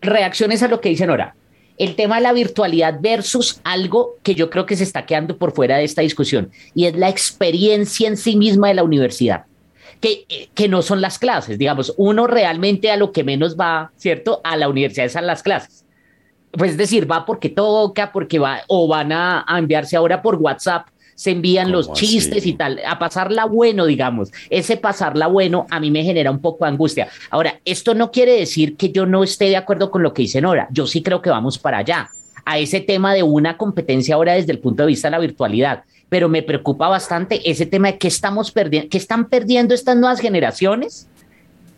[0.00, 1.34] reacciones a lo que dice Nora.
[1.78, 5.52] El tema de la virtualidad versus algo que yo creo que se está quedando por
[5.52, 9.46] fuera de esta discusión y es la experiencia en sí misma de la universidad
[10.02, 11.58] que, no son las clases.
[11.58, 14.40] Digamos, uno realmente a lo que menos va, ¿cierto?
[14.44, 15.84] A la universidad es a las clases.
[16.50, 20.88] Pues es decir, va porque toca, porque va, o van a, enviarse ahora por WhatsApp
[21.14, 24.32] se envían los chistes y tal, a pasarla bueno, digamos.
[24.50, 27.08] Ese pasarla bueno a mí me genera un poco de angustia.
[27.30, 30.40] Ahora, esto no quiere decir que yo no esté de acuerdo con lo que dice
[30.40, 30.66] Nora.
[30.72, 32.08] Yo sí creo que vamos para allá,
[32.44, 35.84] a ese tema de una competencia ahora desde el punto de vista de la virtualidad
[36.12, 40.20] pero me preocupa bastante ese tema de que estamos perdiendo, que están perdiendo estas nuevas
[40.20, 41.08] generaciones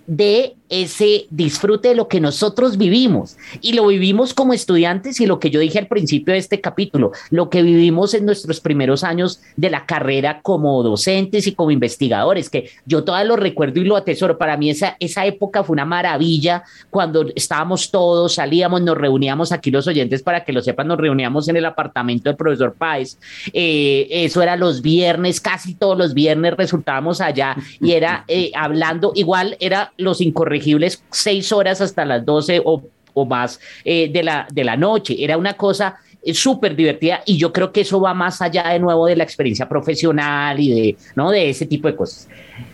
[0.07, 5.38] de ese disfrute de lo que nosotros vivimos y lo vivimos como estudiantes y lo
[5.38, 9.40] que yo dije al principio de este capítulo, lo que vivimos en nuestros primeros años
[9.57, 13.96] de la carrera como docentes y como investigadores, que yo todavía lo recuerdo y lo
[13.96, 14.38] atesoro.
[14.38, 19.70] Para mí esa, esa época fue una maravilla cuando estábamos todos, salíamos, nos reuníamos aquí
[19.70, 23.18] los oyentes para que lo sepan, nos reuníamos en el apartamento del profesor Páez.
[23.52, 29.12] Eh, eso era los viernes, casi todos los viernes resultábamos allá y era eh, hablando,
[29.14, 32.82] igual era los incorregibles seis horas hasta las 12 o,
[33.26, 35.16] más eh, de, la, de la noche.
[35.18, 38.80] Era una cosa eh, súper divertida y yo creo que eso va más allá de
[38.80, 41.30] nuevo de la experiencia profesional y de, ¿no?
[41.30, 42.28] de ese tipo de cosas.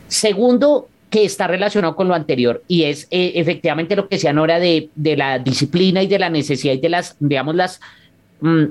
[0.08, 4.60] Segundo, que está relacionado con lo anterior y es eh, efectivamente lo que decían ahora
[4.60, 7.80] de, de, la disciplina y de la necesidad y de las, digamos, las
[8.40, 8.66] mm,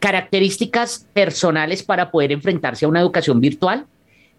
[0.00, 3.86] características personales para poder enfrentarse a una educación virtual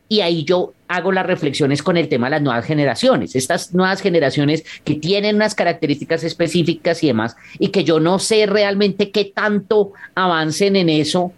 [0.07, 4.01] y ahí yo hago las reflexiones con el tema de las nuevas generaciones, estas nuevas
[4.01, 9.25] generaciones que tienen unas características específicas y demás, y que yo no sé realmente qué
[9.25, 11.33] tanto avancen en eso,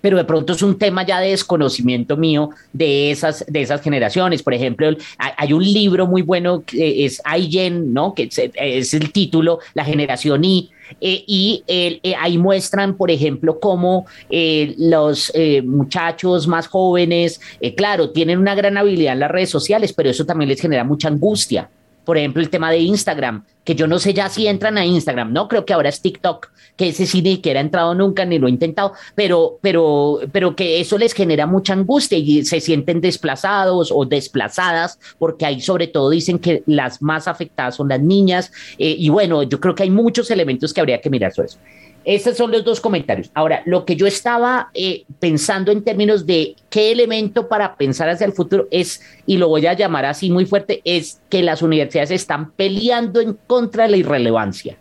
[0.00, 4.42] pero de pronto es un tema ya de desconocimiento mío de esas, de esas generaciones.
[4.42, 8.14] Por ejemplo, hay un libro muy bueno que es iGen, ¿no?
[8.14, 10.70] que es el título, La generación Y,
[11.00, 15.32] eh, y eh, ahí muestran, por ejemplo, cómo eh, los
[15.64, 17.40] muchachos más jóvenes,
[17.76, 21.08] claro, tienen una gran habilidad en las redes sociales, pero eso también les genera mucha
[21.08, 21.68] angustia.
[22.04, 25.32] Por ejemplo, el tema de Instagram, que yo no sé ya si entran a Instagram,
[25.32, 28.38] no creo que ahora es TikTok, que ese sí ni que era entrado nunca ni
[28.38, 33.00] lo he intentado, pero, pero, pero que eso les genera mucha angustia y se sienten
[33.00, 38.52] desplazados o desplazadas, porque ahí sobre todo dicen que las más afectadas son las niñas,
[38.78, 41.58] eh, y bueno, yo creo que hay muchos elementos que habría que mirar sobre eso.
[42.04, 43.30] Estos son los dos comentarios.
[43.32, 48.26] Ahora, lo que yo estaba eh, pensando en términos de qué elemento para pensar hacia
[48.26, 52.10] el futuro es, y lo voy a llamar así muy fuerte, es que las universidades
[52.10, 54.76] están peleando en contra de la irrelevancia.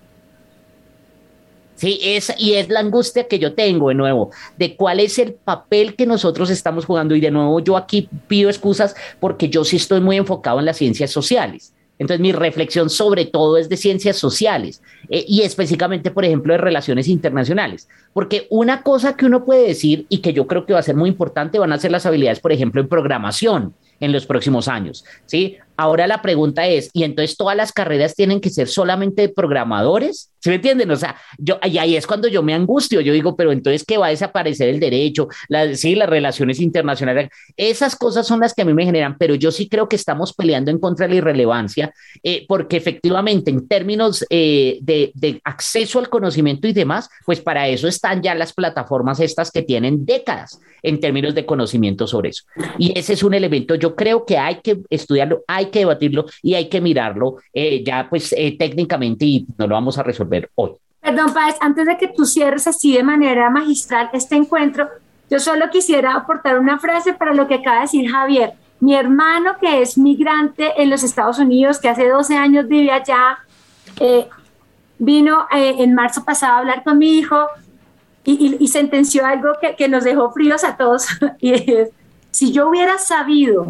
[1.75, 5.33] Sí, es, y es la angustia que yo tengo de nuevo, de cuál es el
[5.33, 7.15] papel que nosotros estamos jugando.
[7.15, 10.77] Y de nuevo, yo aquí pido excusas porque yo sí estoy muy enfocado en las
[10.77, 11.73] ciencias sociales.
[11.99, 16.57] Entonces mi reflexión sobre todo es de ciencias sociales eh, y específicamente, por ejemplo, de
[16.57, 17.87] relaciones internacionales.
[18.13, 20.95] Porque una cosa que uno puede decir y que yo creo que va a ser
[20.95, 25.05] muy importante van a ser las habilidades, por ejemplo, en programación en los próximos años.
[25.25, 25.57] ¿sí?
[25.75, 30.29] Ahora la pregunta es, ¿y entonces todas las carreras tienen que ser solamente de programadores?
[30.39, 30.91] ¿Se me entienden?
[30.91, 33.97] O sea, yo, y ahí es cuando yo me angustio, yo digo, pero entonces, ¿qué
[33.97, 35.29] va a desaparecer el derecho?
[35.75, 37.29] sí, las relaciones internacionales.
[37.55, 40.33] Esas cosas son las que a mí me generan, pero yo sí creo que estamos
[40.33, 45.99] peleando en contra de la irrelevancia, eh, porque efectivamente, en términos eh, de, de acceso
[45.99, 50.59] al conocimiento y demás, pues para eso están ya las plataformas estas que tienen décadas
[50.83, 52.43] en términos de conocimiento sobre eso.
[52.77, 56.53] Y ese es un elemento, yo creo que hay que estudiarlo, hay que debatirlo y
[56.55, 60.71] hay que mirarlo eh, ya pues eh, técnicamente y no lo vamos a resolver hoy.
[61.01, 64.87] Perdón, Páez, antes de que tú cierres así de manera magistral este encuentro,
[65.29, 68.53] Yo solo quisiera aportar una frase para lo que acaba de decir Javier.
[68.79, 73.39] Mi hermano, que es migrante en los Estados Unidos, que hace 12 años vive allá,
[73.99, 74.27] eh,
[74.99, 77.47] vino eh, en marzo pasado a hablar con mi hijo
[78.25, 81.07] y, sentenció algo que, nos dejó fríos a todos.
[81.39, 81.89] y es,
[82.33, 83.67] si yo hubiera sabido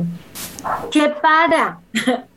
[0.89, 1.80] que para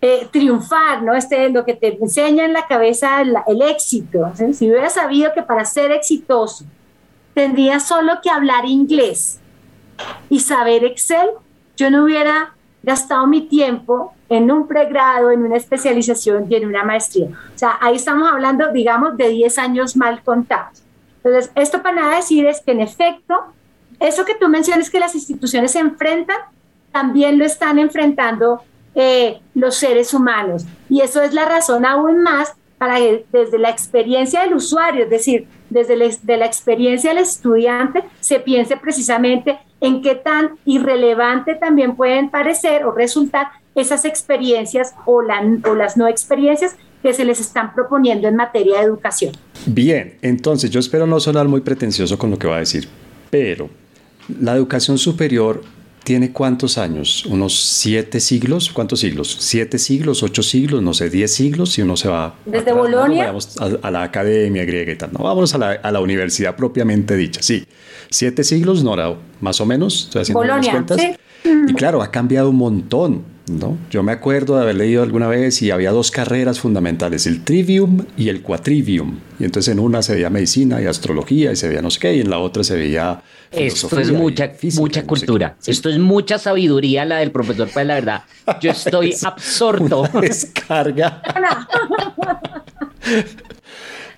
[0.00, 1.14] eh, triunfar, ¿no?
[1.14, 5.64] Este, lo que te enseña en la cabeza el, éxito, si hubiera sabido que para
[5.64, 6.66] ser exitoso
[7.32, 9.40] tendría solo que hablar inglés
[10.28, 11.30] y saber Excel,
[11.76, 16.84] yo no hubiera gastado mi tiempo en un pregrado, en una especialización y en una
[16.84, 17.28] maestría.
[17.54, 20.82] O sea, ahí estamos hablando, digamos, de 10 años mal contados.
[21.22, 23.34] Entonces, esto para nada decir es que en efecto,
[24.08, 26.36] eso que tú mencionas que las instituciones se enfrentan,
[26.92, 28.62] también lo están enfrentando
[28.94, 30.64] eh, los seres humanos.
[30.88, 35.10] Y eso es la razón aún más para que desde la experiencia del usuario, es
[35.10, 42.30] decir, desde la experiencia del estudiante, se piense precisamente en qué tan irrelevante también pueden
[42.30, 45.22] parecer o resultar esas experiencias o,
[45.64, 49.32] o las no experiencias que se les están proponiendo en materia de educación.
[49.66, 52.88] Bien, entonces yo espero no sonar muy pretencioso con lo que va a decir,
[53.30, 53.68] pero
[54.40, 55.62] la educación superior
[56.04, 57.24] tiene cuántos años?
[57.26, 58.70] ¿Unos siete siglos?
[58.70, 59.36] ¿Cuántos siglos?
[59.40, 60.22] ¿Siete siglos?
[60.22, 60.82] ¿Ocho siglos?
[60.82, 62.34] No sé, diez siglos si uno se va.
[62.44, 63.26] Desde Bolonia.
[63.26, 65.12] vamos a, la academia griega y tal.
[65.12, 67.42] No, vámonos a la, a la, universidad propiamente dicha.
[67.42, 67.66] Sí,
[68.10, 70.04] siete siglos, Nora, más o menos.
[70.04, 71.00] Estoy haciendo Bolonia, cuentas.
[71.00, 71.14] Sí.
[71.68, 73.33] Y claro, ha cambiado un montón.
[73.46, 73.76] ¿No?
[73.90, 78.04] Yo me acuerdo de haber leído alguna vez y había dos carreras fundamentales, el trivium
[78.16, 79.18] y el quatrivium.
[79.38, 82.14] Y entonces en una se veía medicina y astrología y se veía no sé qué,
[82.16, 83.22] y en la otra se veía...
[83.50, 85.56] Esto es mucha, mucha cultura.
[85.64, 88.22] Esto es mucha sabiduría la del profesor, pues la verdad.
[88.60, 90.08] Yo estoy absorto.
[90.20, 91.22] Descarga.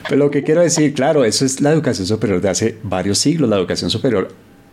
[0.09, 3.51] Pero lo que quiero decir, claro, eso es la educación superior de hace varios siglos.
[3.51, 4.29] La educación superior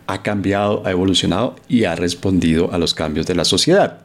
[0.06, 4.03] ha cambiado, ha evolucionado y ha respondido a los cambios de la sociedad.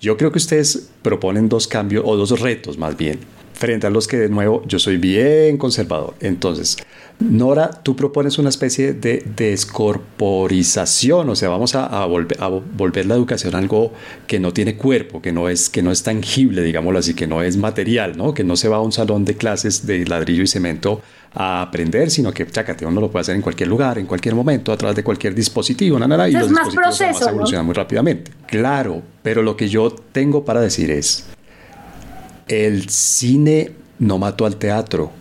[0.00, 3.20] Yo creo que ustedes proponen dos cambios o dos retos más bien,
[3.54, 6.14] frente a los que de nuevo yo soy bien conservador.
[6.20, 6.76] Entonces,
[7.20, 13.14] Nora, tú propones una especie de descorporización, o sea, vamos a, volver, a, volver, la
[13.14, 13.92] educación algo
[14.26, 17.40] que no tiene cuerpo, que no, es, que no es tangible, digámoslo así, que no
[17.40, 18.34] es material, ¿no?
[18.34, 21.02] que no se va a un salón de clases de ladrillo y cemento
[21.32, 24.72] a aprender, sino que, chácate, uno lo puede hacer en cualquier lugar, en cualquier momento,
[24.72, 28.32] a través de cualquier dispositivo, nada, y los dispositivos proceso, evolucionan muy rápidamente.
[28.46, 31.26] Claro, pero lo que yo tengo para decir es,
[32.48, 35.12] el cine no mató al teatro,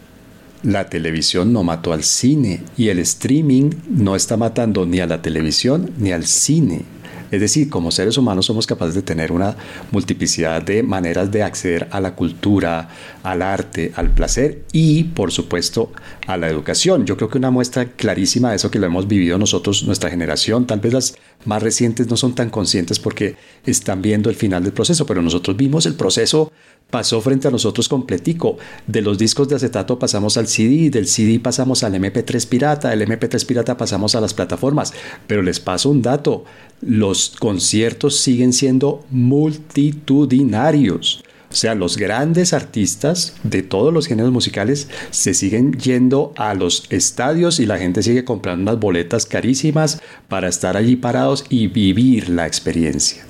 [0.63, 5.21] la televisión no mató al cine y el streaming no está matando ni a la
[5.21, 6.86] televisión ni al cine.
[7.34, 9.57] Es decir, como seres humanos somos capaces de tener una
[9.89, 12.89] multiplicidad de maneras de acceder a la cultura,
[13.23, 15.91] al arte, al placer y, por supuesto,
[16.27, 17.07] a la educación.
[17.07, 20.67] Yo creo que una muestra clarísima de eso que lo hemos vivido nosotros, nuestra generación,
[20.67, 21.15] tal vez las
[21.45, 25.57] más recientes no son tan conscientes porque están viendo el final del proceso, pero nosotros
[25.57, 26.51] vimos el proceso
[26.93, 28.59] pasó frente a nosotros completico.
[28.86, 33.01] De los discos de acetato pasamos al CD, del CD pasamos al MP3 pirata, del
[33.07, 34.93] MP3 pirata pasamos a las plataformas.
[35.25, 36.45] Pero les paso un dato,
[36.86, 41.23] los conciertos siguen siendo multitudinarios.
[41.51, 46.86] O sea, los grandes artistas de todos los géneros musicales se siguen yendo a los
[46.89, 52.29] estadios y la gente sigue comprando unas boletas carísimas para estar allí parados y vivir
[52.29, 53.23] la experiencia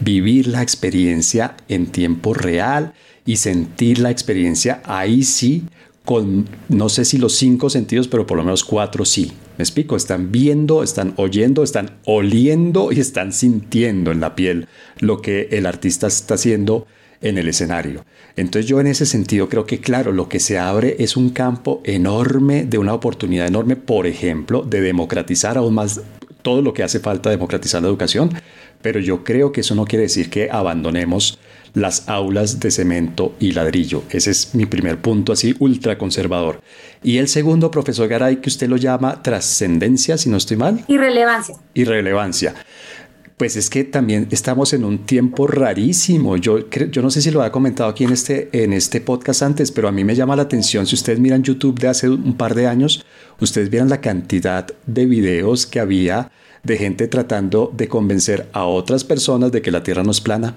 [0.00, 2.94] vivir la experiencia en tiempo real
[3.26, 5.64] y sentir la experiencia ahí sí
[6.04, 9.32] con no sé si los cinco sentidos, pero por lo menos cuatro sí.
[9.60, 14.68] Me explico, están viendo, están oyendo, están oliendo y están sintiendo en la piel
[15.00, 16.86] lo que el artista está haciendo
[17.20, 18.06] en el escenario.
[18.36, 21.82] Entonces yo en ese sentido creo que claro, lo que se abre es un campo
[21.84, 26.00] enorme de una oportunidad enorme, por ejemplo, de democratizar aún más
[26.40, 28.30] todo lo que hace falta democratizar la educación,
[28.80, 31.38] pero yo creo que eso no quiere decir que abandonemos
[31.74, 34.02] las aulas de cemento y ladrillo.
[34.10, 36.62] Ese es mi primer punto así ultra conservador.
[37.02, 40.84] Y el segundo, profesor Garay, que usted lo llama trascendencia, si no estoy mal.
[40.86, 41.56] Irrelevancia.
[41.72, 42.54] Irrelevancia.
[43.38, 46.36] Pues es que también estamos en un tiempo rarísimo.
[46.36, 49.72] Yo, yo no sé si lo había comentado aquí en este, en este podcast antes,
[49.72, 50.86] pero a mí me llama la atención.
[50.86, 53.06] Si ustedes miran YouTube de hace un par de años,
[53.40, 56.30] ustedes vieran la cantidad de videos que había
[56.62, 60.56] de gente tratando de convencer a otras personas de que la Tierra no es plana.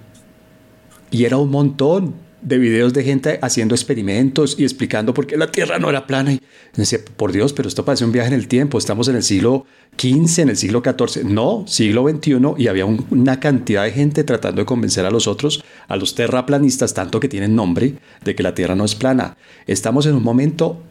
[1.10, 5.52] Y era un montón de videos de gente haciendo experimentos y explicando por qué la
[5.52, 6.34] Tierra no era plana.
[6.34, 6.42] Y
[6.76, 8.78] decía, por Dios, pero esto parece un viaje en el tiempo.
[8.78, 9.66] Estamos en el siglo
[9.98, 11.24] XV, en el siglo XIV.
[11.24, 12.40] No, siglo XXI.
[12.58, 16.94] Y había una cantidad de gente tratando de convencer a los otros, a los terraplanistas,
[16.94, 19.38] tanto que tienen nombre, de que la Tierra no es plana.
[19.66, 20.82] Estamos en un momento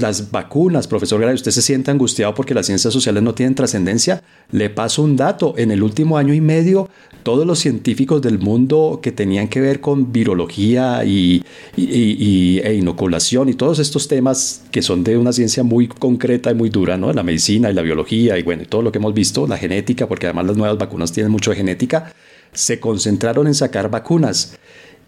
[0.00, 4.22] las vacunas, profesor Garay, ¿usted se siente angustiado porque las ciencias sociales no tienen trascendencia?
[4.50, 5.54] Le paso un dato.
[5.56, 6.88] En el último año y medio,
[7.22, 11.44] todos los científicos del mundo que tenían que ver con virología y,
[11.76, 16.70] e inoculación y todos estos temas que son de una ciencia muy concreta y muy
[16.70, 17.12] dura, ¿no?
[17.12, 20.26] La medicina y la biología y bueno, todo lo que hemos visto, la genética, porque
[20.26, 22.12] además las nuevas vacunas tienen mucho de genética,
[22.52, 24.56] se concentraron en sacar vacunas.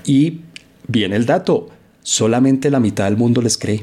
[0.05, 0.41] Y
[0.88, 1.68] viene el dato,
[2.03, 3.82] solamente la mitad del mundo les cree.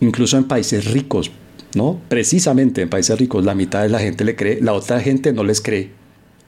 [0.00, 1.30] Incluso en países ricos,
[1.74, 2.00] ¿no?
[2.08, 5.44] Precisamente en países ricos la mitad de la gente le cree, la otra gente no
[5.44, 5.90] les cree.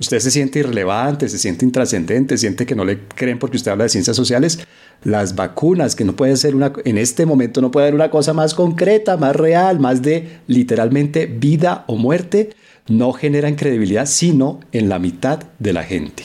[0.00, 3.84] Usted se siente irrelevante, se siente intrascendente, siente que no le creen porque usted habla
[3.84, 4.58] de ciencias sociales.
[5.04, 8.32] Las vacunas, que no puede ser una, en este momento no puede haber una cosa
[8.32, 12.50] más concreta, más real, más de literalmente vida o muerte,
[12.88, 16.24] no generan credibilidad sino en la mitad de la gente.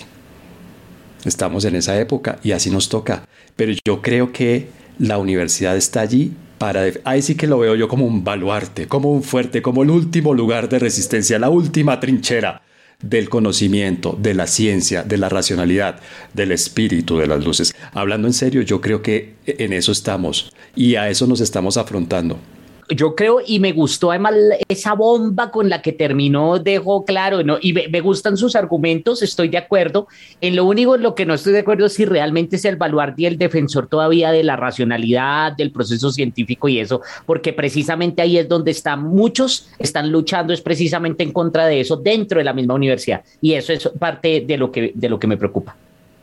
[1.25, 3.27] Estamos en esa época y así nos toca.
[3.57, 4.69] Pero yo creo que
[4.99, 6.85] la universidad está allí para...
[7.03, 10.33] Ahí sí que lo veo yo como un baluarte, como un fuerte, como el último
[10.33, 12.61] lugar de resistencia, la última trinchera
[13.01, 15.99] del conocimiento, de la ciencia, de la racionalidad,
[16.33, 17.75] del espíritu de las luces.
[17.93, 22.39] Hablando en serio, yo creo que en eso estamos y a eso nos estamos afrontando
[22.89, 24.33] yo creo y me gustó además
[24.67, 27.57] esa bomba con la que terminó, dejó claro, ¿no?
[27.61, 30.07] y me, gustan sus argumentos, estoy de acuerdo.
[30.41, 32.75] En lo único en lo que no estoy de acuerdo es si realmente es el
[32.75, 38.37] baluarte el defensor todavía de la racionalidad, del proceso científico y eso, porque precisamente ahí
[38.37, 42.53] es donde están muchos, están luchando es precisamente en contra de eso dentro de la
[42.53, 43.23] misma universidad.
[43.41, 45.75] Y eso es parte de lo que, de lo que me preocupa.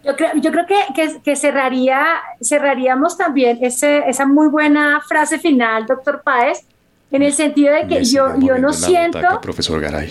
[0.04, 2.04] Yo creo, yo creo que, que, cerraría,
[2.42, 6.66] cerraríamos también ese, esa muy buena frase final, doctor Páez,
[7.12, 9.40] en el sentido de que yo, yo no siento...
[9.40, 10.10] profesor Garay.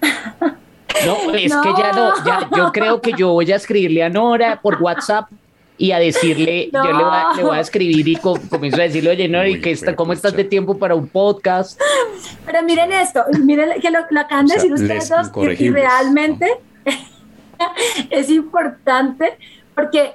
[1.06, 4.60] no, es que ya no, ya, yo creo que yo voy a escribirle a Nora
[4.62, 5.28] por WhatsApp
[5.76, 9.60] y a decirle, yo le voy, a, escribir y comienzo a decirle, oye, Nora, ¿y
[9.60, 11.78] qué está, ¿cómo estás de tiempo para un podcast?
[12.46, 16.46] Pero miren esto, miren que lo, acaban de decir ustedes dos y realmente...
[18.10, 19.38] es importante
[19.74, 20.14] porque,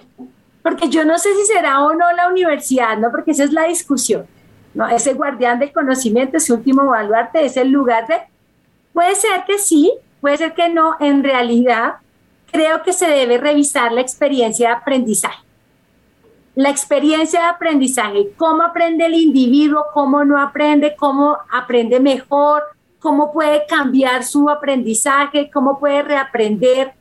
[0.62, 3.12] porque yo no sé si será o no la universidad, ¿no?
[3.12, 4.26] Porque esa es la discusión,
[4.74, 4.88] ¿no?
[4.88, 8.16] Ese guardián del conocimiento, ese último baluarte, es el lugar de...
[8.94, 9.92] Puede ser que sí,
[10.22, 11.96] puede ser que no, en realidad
[12.52, 15.44] creo que se debe revisar la experiencia de aprendizaje.
[16.56, 22.64] La experiencia de aprendizaje, cómo aprende el individuo, cómo no aprende, cómo aprende mejor,
[23.00, 26.94] cómo puede cambiar su aprendizaje, cómo puede reaprender,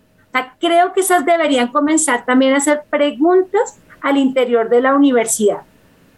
[0.58, 5.62] creo que esas deberían comenzar también a hacer preguntas al interior de la universidad.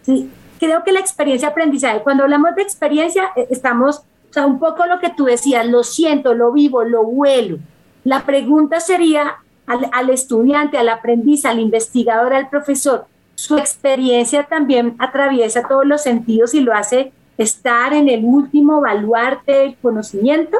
[0.02, 0.30] ¿sí?
[0.58, 3.98] Creo que la experiencia aprendizaje, cuando hablamos de experiencia, eh, estamos,
[4.30, 7.58] o sea, un poco lo que tú decías, lo siento, lo vivo, lo huelo.
[8.04, 13.06] La pregunta sería al, al estudiante, al aprendiz, al investigador, al profesor,
[13.38, 19.52] su experiencia también atraviesa todos los sentidos y lo hace estar en el último baluarte
[19.52, 20.58] del conocimiento.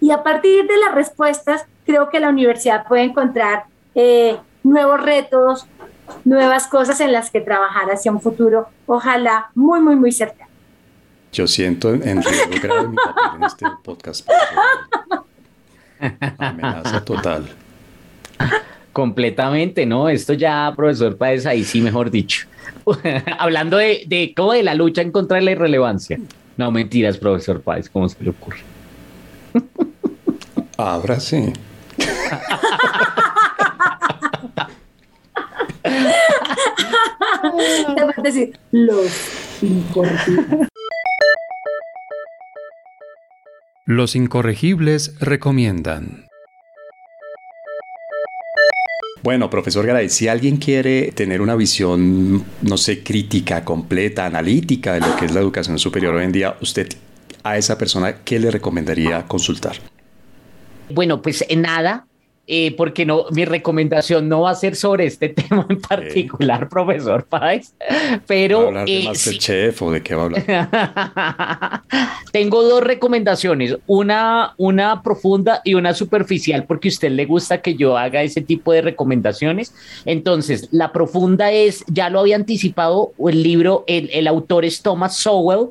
[0.00, 3.64] Y a partir de las respuestas, creo que la universidad puede encontrar
[3.94, 5.66] eh, nuevos retos,
[6.24, 10.50] nuevas cosas en las que trabajar hacia un futuro, ojalá muy, muy, muy cercano.
[11.32, 14.28] Yo siento en riesgo grave mi papel en este podcast.
[16.38, 17.50] Amenaza total.
[18.92, 20.08] Completamente, ¿no?
[20.08, 22.46] Esto ya, profesor Páez, ahí sí, mejor dicho.
[23.38, 26.20] Hablando de, de, ¿cómo de la lucha en contra de la irrelevancia.
[26.56, 28.58] No, mentiras, profesor Páez, ¿cómo se le ocurre?
[30.76, 31.52] Ahora sí.
[38.22, 40.68] decir, los incorregibles.
[43.86, 46.26] Los incorregibles recomiendan.
[49.22, 55.00] Bueno, profesor Garay, si alguien quiere tener una visión, no sé, crítica, completa, analítica de
[55.00, 56.88] lo que es la educación superior hoy en día, usted
[57.42, 59.76] a esa persona, ¿qué le recomendaría consultar?
[60.90, 62.06] Bueno, pues en nada,
[62.46, 67.24] eh, porque no, mi recomendación no va a ser sobre este tema en particular, profesor
[67.24, 67.72] Páez,
[68.26, 68.58] pero...
[68.58, 71.82] ¿Va a hablar de eh, Masterchef o de qué va a hablar?
[72.32, 77.76] Tengo dos recomendaciones, una, una profunda y una superficial, porque a usted le gusta que
[77.76, 79.74] yo haga ese tipo de recomendaciones.
[80.04, 85.16] Entonces, la profunda es, ya lo había anticipado, el libro, el, el autor es Thomas
[85.16, 85.70] Sowell,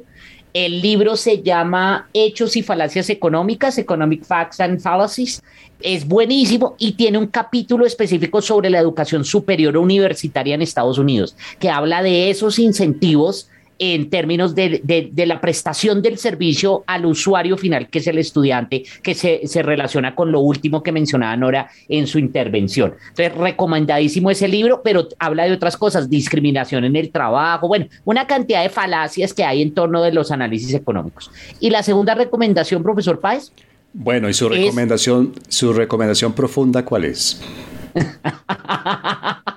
[0.53, 5.41] el libro se llama Hechos y Falacias Económicas, Economic Facts and Fallacies.
[5.81, 11.35] Es buenísimo y tiene un capítulo específico sobre la educación superior universitaria en Estados Unidos,
[11.59, 13.49] que habla de esos incentivos
[13.79, 19.13] en términos de, la prestación del servicio al usuario final, que es el estudiante, que
[19.13, 22.93] se, se, relaciona con lo último que mencionaba Nora en su intervención.
[23.09, 28.27] Entonces, recomendadísimo ese libro, pero habla de otras cosas, discriminación en el trabajo, bueno, una
[28.27, 31.31] cantidad de falacias que hay en torno de los análisis económicos.
[31.59, 33.51] Y la segunda recomendación, profesor Páez.
[33.93, 37.41] Bueno, y su recomendación, su recomendación profunda, ¿cuál es?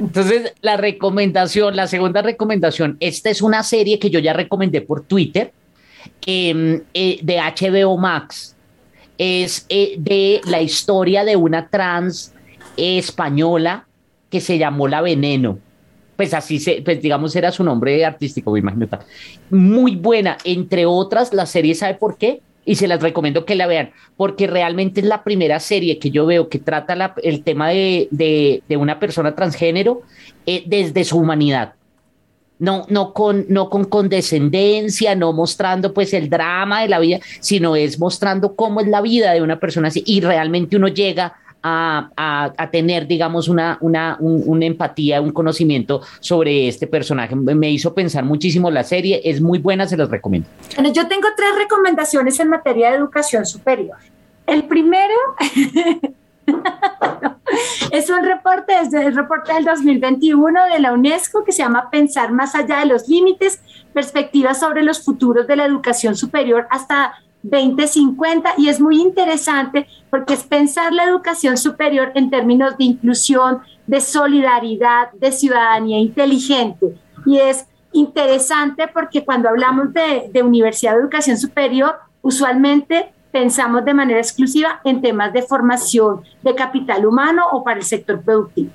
[0.00, 5.02] Entonces, la recomendación, la segunda recomendación, esta es una serie que yo ya recomendé por
[5.02, 5.52] Twitter
[6.26, 8.56] em, eh, de HBO Max.
[9.16, 12.32] Es eh, de la historia de una trans
[12.76, 13.86] española
[14.30, 15.58] que se llamó La Veneno.
[16.16, 18.88] Pues así, se, pues digamos, era su nombre artístico, me imagino.
[19.50, 22.40] Muy buena, entre otras, la serie, ¿sabe por qué?
[22.64, 26.26] Y se las recomiendo que la vean, porque realmente es la primera serie que yo
[26.26, 30.02] veo que trata el tema de, una persona transgénero
[30.46, 31.74] eh, desde su humanidad.
[32.58, 37.74] No, no, con, no con condescendencia, no mostrando pues el drama de la vida, sino
[37.74, 41.34] es mostrando cómo es la vida de una persona así y realmente uno llega
[41.66, 47.34] a, tener, digamos, una, una, una empatía, un conocimiento sobre este personaje.
[47.34, 50.48] Me hizo pensar muchísimo la serie, es muy buena, se los recomiendo.
[50.74, 53.96] Bueno, yo tengo tres recomendaciones en materia de educación superior.
[54.46, 55.14] El primero
[57.90, 62.30] es un reporte, desde el reporte del 2021 de la UNESCO que se llama Pensar
[62.32, 63.62] más allá de los límites,
[63.94, 67.14] perspectivas sobre los futuros de la educación superior hasta
[67.44, 73.60] 2050 y es muy interesante porque es pensar la educación superior en términos de inclusión,
[73.86, 76.98] de solidaridad, de ciudadanía inteligente.
[77.26, 83.94] Y es interesante porque cuando hablamos de, de universidad de educación superior, usualmente pensamos de
[83.94, 88.70] manera exclusiva en temas de formación de capital humano o para el sector productivo.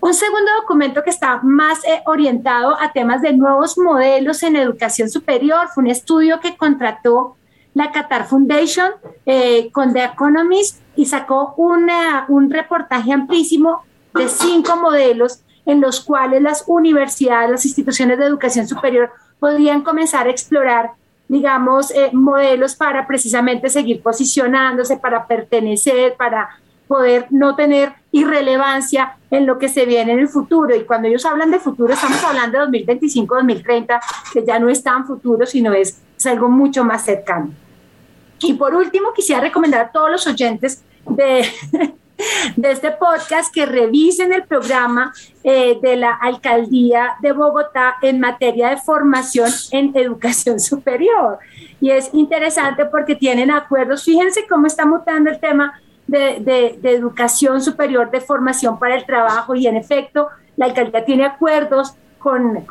[0.00, 5.10] Un segundo documento que está más eh, orientado a temas de nuevos modelos en educación
[5.10, 7.36] superior fue un estudio que contrató
[7.74, 8.92] la Qatar Foundation
[9.26, 13.82] eh, con The Economist y sacó un reportaje amplísimo
[14.14, 20.26] de cinco modelos en los cuales las universidades, las instituciones de educación superior podrían comenzar
[20.26, 20.92] a explorar,
[21.28, 26.48] digamos, eh, modelos para precisamente seguir posicionándose, para pertenecer, para
[26.86, 30.74] poder no tener irrelevancia en lo que se viene en el futuro.
[30.74, 34.00] Y cuando ellos hablan de futuro, estamos hablando de 2025, 2030,
[34.32, 37.50] que ya no es tan futuro, sino es, algo mucho más cercano.
[38.40, 41.46] Y por último, quisiera recomendar a todos los oyentes de,
[42.56, 45.12] de este podcast que revisen el programa
[45.44, 51.38] eh, de la Alcaldía de Bogotá en materia de formación en educación superior.
[51.80, 54.04] Y es interesante porque tienen acuerdos.
[54.04, 59.66] Fíjense cómo está mutando el tema de, educación superior, de formación para el trabajo y
[59.66, 62.64] en efecto la alcaldía tiene acuerdos con,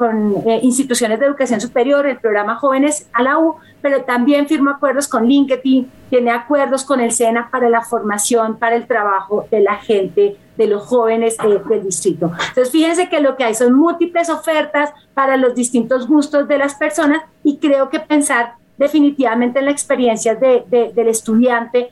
[0.45, 5.07] eh, instituciones de educación superior, el programa Jóvenes a la U, pero también firma acuerdos
[5.07, 9.75] con LinkedIn, tiene acuerdos con el SENA para la formación, para el trabajo de la
[9.75, 12.31] gente, de los jóvenes eh, del distrito.
[12.49, 16.75] Entonces, fíjense que lo que hay son múltiples ofertas para los distintos gustos de las
[16.75, 21.91] personas y creo que pensar definitivamente en la experiencia de, del estudiante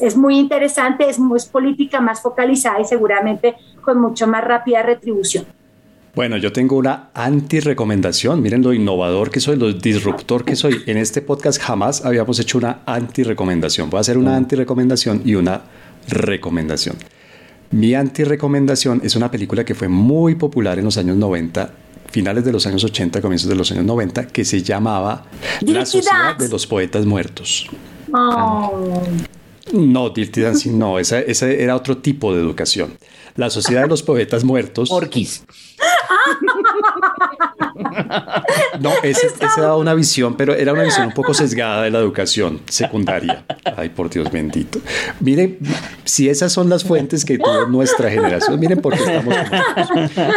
[0.00, 5.46] es muy interesante, es, es política más focalizada y seguramente con mucho más rápida retribución.
[6.14, 8.42] Bueno, yo tengo una anti-recomendación.
[8.42, 10.82] Miren lo innovador que soy, lo disruptor que soy.
[10.86, 13.88] En este podcast jamás habíamos hecho una anti-recomendación.
[13.88, 14.36] Voy a hacer una mm.
[14.36, 15.62] anti-recomendación y una
[16.08, 16.96] recomendación.
[17.70, 21.70] Mi anti-recomendación es una película que fue muy popular en los años 90
[22.10, 25.26] finales de los años 80, comienzos de los años 90, que se llamaba
[25.60, 27.68] La Sociedad de los Poetas Muertos.
[28.12, 29.02] Oh.
[29.72, 32.96] No, Dirty Dancing no, esa, era otro tipo de educación.
[33.36, 34.90] La Sociedad de los Poetas Muertos.
[34.90, 35.44] Orquis.
[38.80, 42.60] No, ese, era una visión, pero era una visión un poco sesgada de la educación
[42.68, 43.44] secundaria.
[43.76, 44.80] Ay, por Dios bendito.
[45.20, 45.58] Miren,
[46.04, 49.34] si esas son las fuentes que tuvo nuestra generación, miren por qué estamos.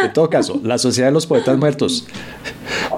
[0.04, 2.08] En todo caso, la Sociedad de los Poetas Muertos.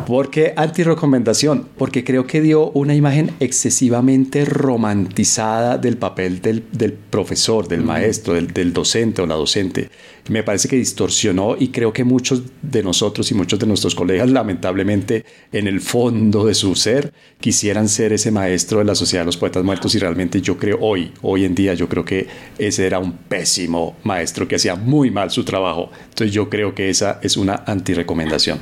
[0.05, 1.67] ¿Por qué anti-recomendación?
[1.77, 6.61] Porque creo que dio una imagen excesivamente romantizada del papel del,
[6.93, 9.89] profesor, del maestro, del, del docente o la docente
[10.29, 14.29] me parece que distorsionó y creo que muchos de nosotros y muchos de nuestros colegas
[14.33, 19.27] lamentablemente en el fondo de su ser quisieran ser ese maestro de la sociedad de
[19.27, 22.27] los poetas muertos y realmente yo creo hoy, hoy en día yo creo que
[22.57, 25.91] ese era un pésimo maestro que hacía muy mal su trabajo.
[26.09, 28.59] Entonces yo creo que esa es una antirecomendación.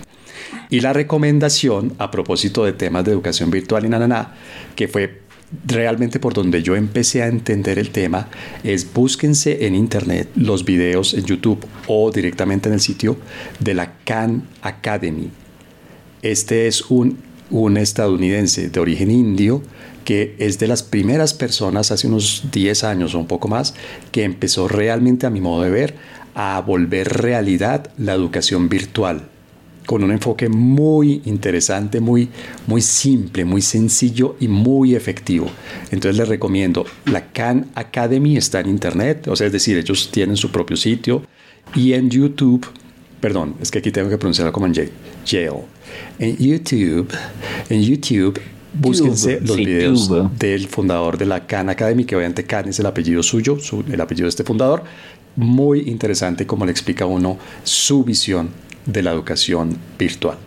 [0.70, 4.36] Y la recomendación a propósito de temas de educación virtual y nananá,
[4.76, 5.22] que fue
[5.66, 8.30] realmente por donde yo empecé a entender el tema
[8.64, 13.18] es búsquense en internet los videos en YouTube o directamente en el sitio
[13.60, 15.30] de la Khan Academy.
[16.22, 17.18] Este es un,
[17.50, 19.62] un estadounidense de origen indio
[20.06, 23.76] que es de las primeras personas hace unos 10 años o un poco más
[24.12, 25.96] que empezó realmente a mi modo de ver
[26.34, 29.28] a volver realidad la educación virtual
[29.86, 32.30] con un enfoque muy interesante, muy,
[32.68, 35.48] muy simple, muy sencillo y muy efectivo.
[35.92, 40.38] Entonces les recomiendo, la Khan Academy está en internet, o sea, es decir, ellos tienen
[40.38, 41.24] su propio sitio
[41.76, 42.66] y en YouTube,
[43.22, 44.92] perdón, es que aquí tengo que pronunciarlo como en Yale.
[46.20, 47.08] En YouTube,
[47.70, 48.42] en YouTube
[48.74, 53.22] búsquense los videos del fundador de la Khan Academy, que obviamente Khan es el apellido
[53.24, 53.58] suyo,
[53.90, 54.84] el apellido de este fundador.
[55.36, 58.50] Muy interesante como le explica uno su visión
[58.86, 60.38] de la educación virtual.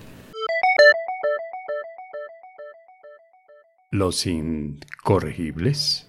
[3.90, 6.06] Los incorregibles.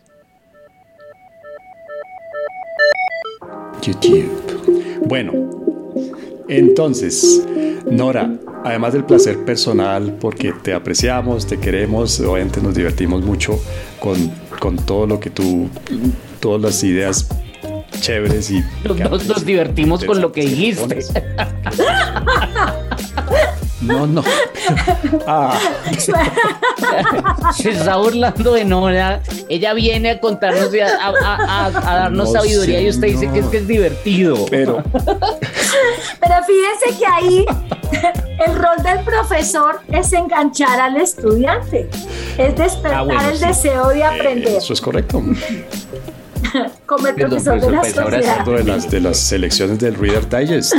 [3.82, 5.06] YouTube.
[5.08, 5.65] Bueno,
[6.48, 7.44] entonces,
[7.90, 13.60] Nora, además del placer personal, porque te apreciamos, te queremos, obviamente nos divertimos mucho
[14.00, 15.70] con, con todo lo que tú,
[16.40, 17.28] todas las ideas
[18.00, 18.64] chéveres y...
[18.84, 21.00] Nos, nos divertimos con lo que dijiste.
[23.86, 24.24] No, no.
[25.28, 25.60] Ah.
[27.56, 29.22] Se está burlando de Nora.
[29.50, 33.68] Ella viene a contarnos, a, a, darnos sabiduría y usted dice que es que es
[33.68, 34.46] divertido.
[34.50, 34.84] Pero.
[34.94, 37.46] Pero fíjense que ahí
[38.46, 41.90] el rol del profesor es enganchar al estudiante,
[42.38, 44.56] es despertar ah, el deseo de aprender.
[44.58, 45.22] Eso es correcto.
[46.86, 48.46] Como el profesor de la sociedad.
[48.46, 50.74] De las, de las selecciones del Reader Digest.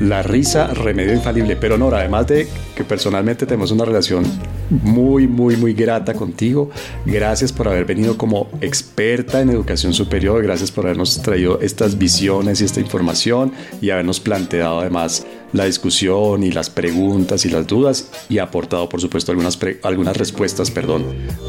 [0.00, 1.56] La risa, remedio infalible.
[1.56, 4.24] Pero Nora, además de que personalmente tenemos una relación
[4.68, 6.70] muy, muy, muy grata contigo,
[7.06, 12.60] gracias por haber venido como experta en educación superior, gracias por habernos traído estas visiones
[12.60, 18.10] y esta información y habernos planteado además la discusión y las preguntas y las dudas
[18.28, 21.04] y aportado, por supuesto, algunas, algunas respuestas, perdón,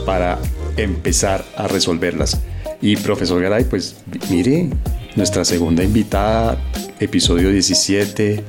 [0.05, 0.39] para
[0.77, 2.39] empezar a resolverlas.
[2.81, 3.97] Y profesor Garay, pues
[4.29, 4.69] mire,
[5.15, 6.57] nuestra segunda invitada,
[6.99, 8.43] episodio 17.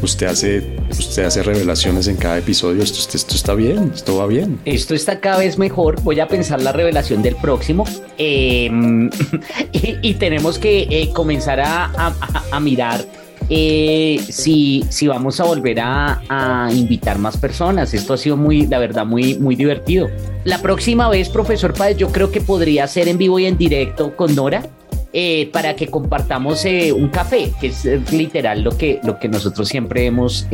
[0.00, 2.82] Usted hace, usted hace revelaciones en cada episodio.
[2.82, 4.60] Esto, esto, está bien, esto va bien.
[4.64, 6.00] Esto está cada vez mejor.
[6.02, 7.84] Voy a pensar la revelación del próximo.
[8.16, 9.10] Em,
[9.72, 13.04] y, tenemos que eh, comenzar a, mirar
[13.50, 17.94] eh, si, si vamos a volver a, a, invitar más personas.
[17.94, 20.08] Esto ha sido muy, la verdad, muy, muy divertido.
[20.44, 24.16] La próxima vez, profesor Páez, yo creo que podría ser en vivo y en directo
[24.16, 24.62] con Nora
[25.10, 29.26] eh, para que compartamos eh, un café, que es eh, literal lo que, lo que
[29.26, 30.46] nosotros siempre hemos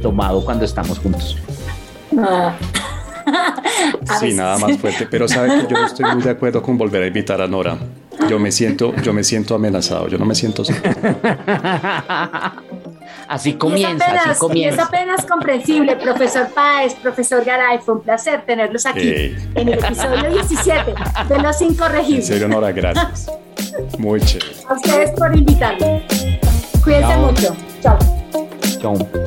[0.00, 1.36] tomado cuando estamos juntos.
[2.16, 2.54] Ah.
[4.20, 7.02] sí, nada más fuerte, pero sabe que yo no estoy muy de acuerdo con volver
[7.02, 7.76] a invitar a Nora.
[8.28, 10.62] Yo me siento, yo me siento amenazado, yo no me siento
[13.28, 14.82] Así comienza, así comienza.
[14.82, 20.30] es apenas comprensible, profesor Páez, profesor Garay, fue un placer tenerlos aquí en el episodio
[20.30, 20.94] 17
[21.28, 22.28] de Los Incorregibles.
[22.28, 23.30] En serio, Nora, gracias.
[23.98, 24.52] Muy chévere.
[24.68, 26.06] A ustedes por invitarme.
[26.82, 27.56] Cuídense mucho.
[27.82, 27.98] Chao.
[28.80, 29.26] Chao.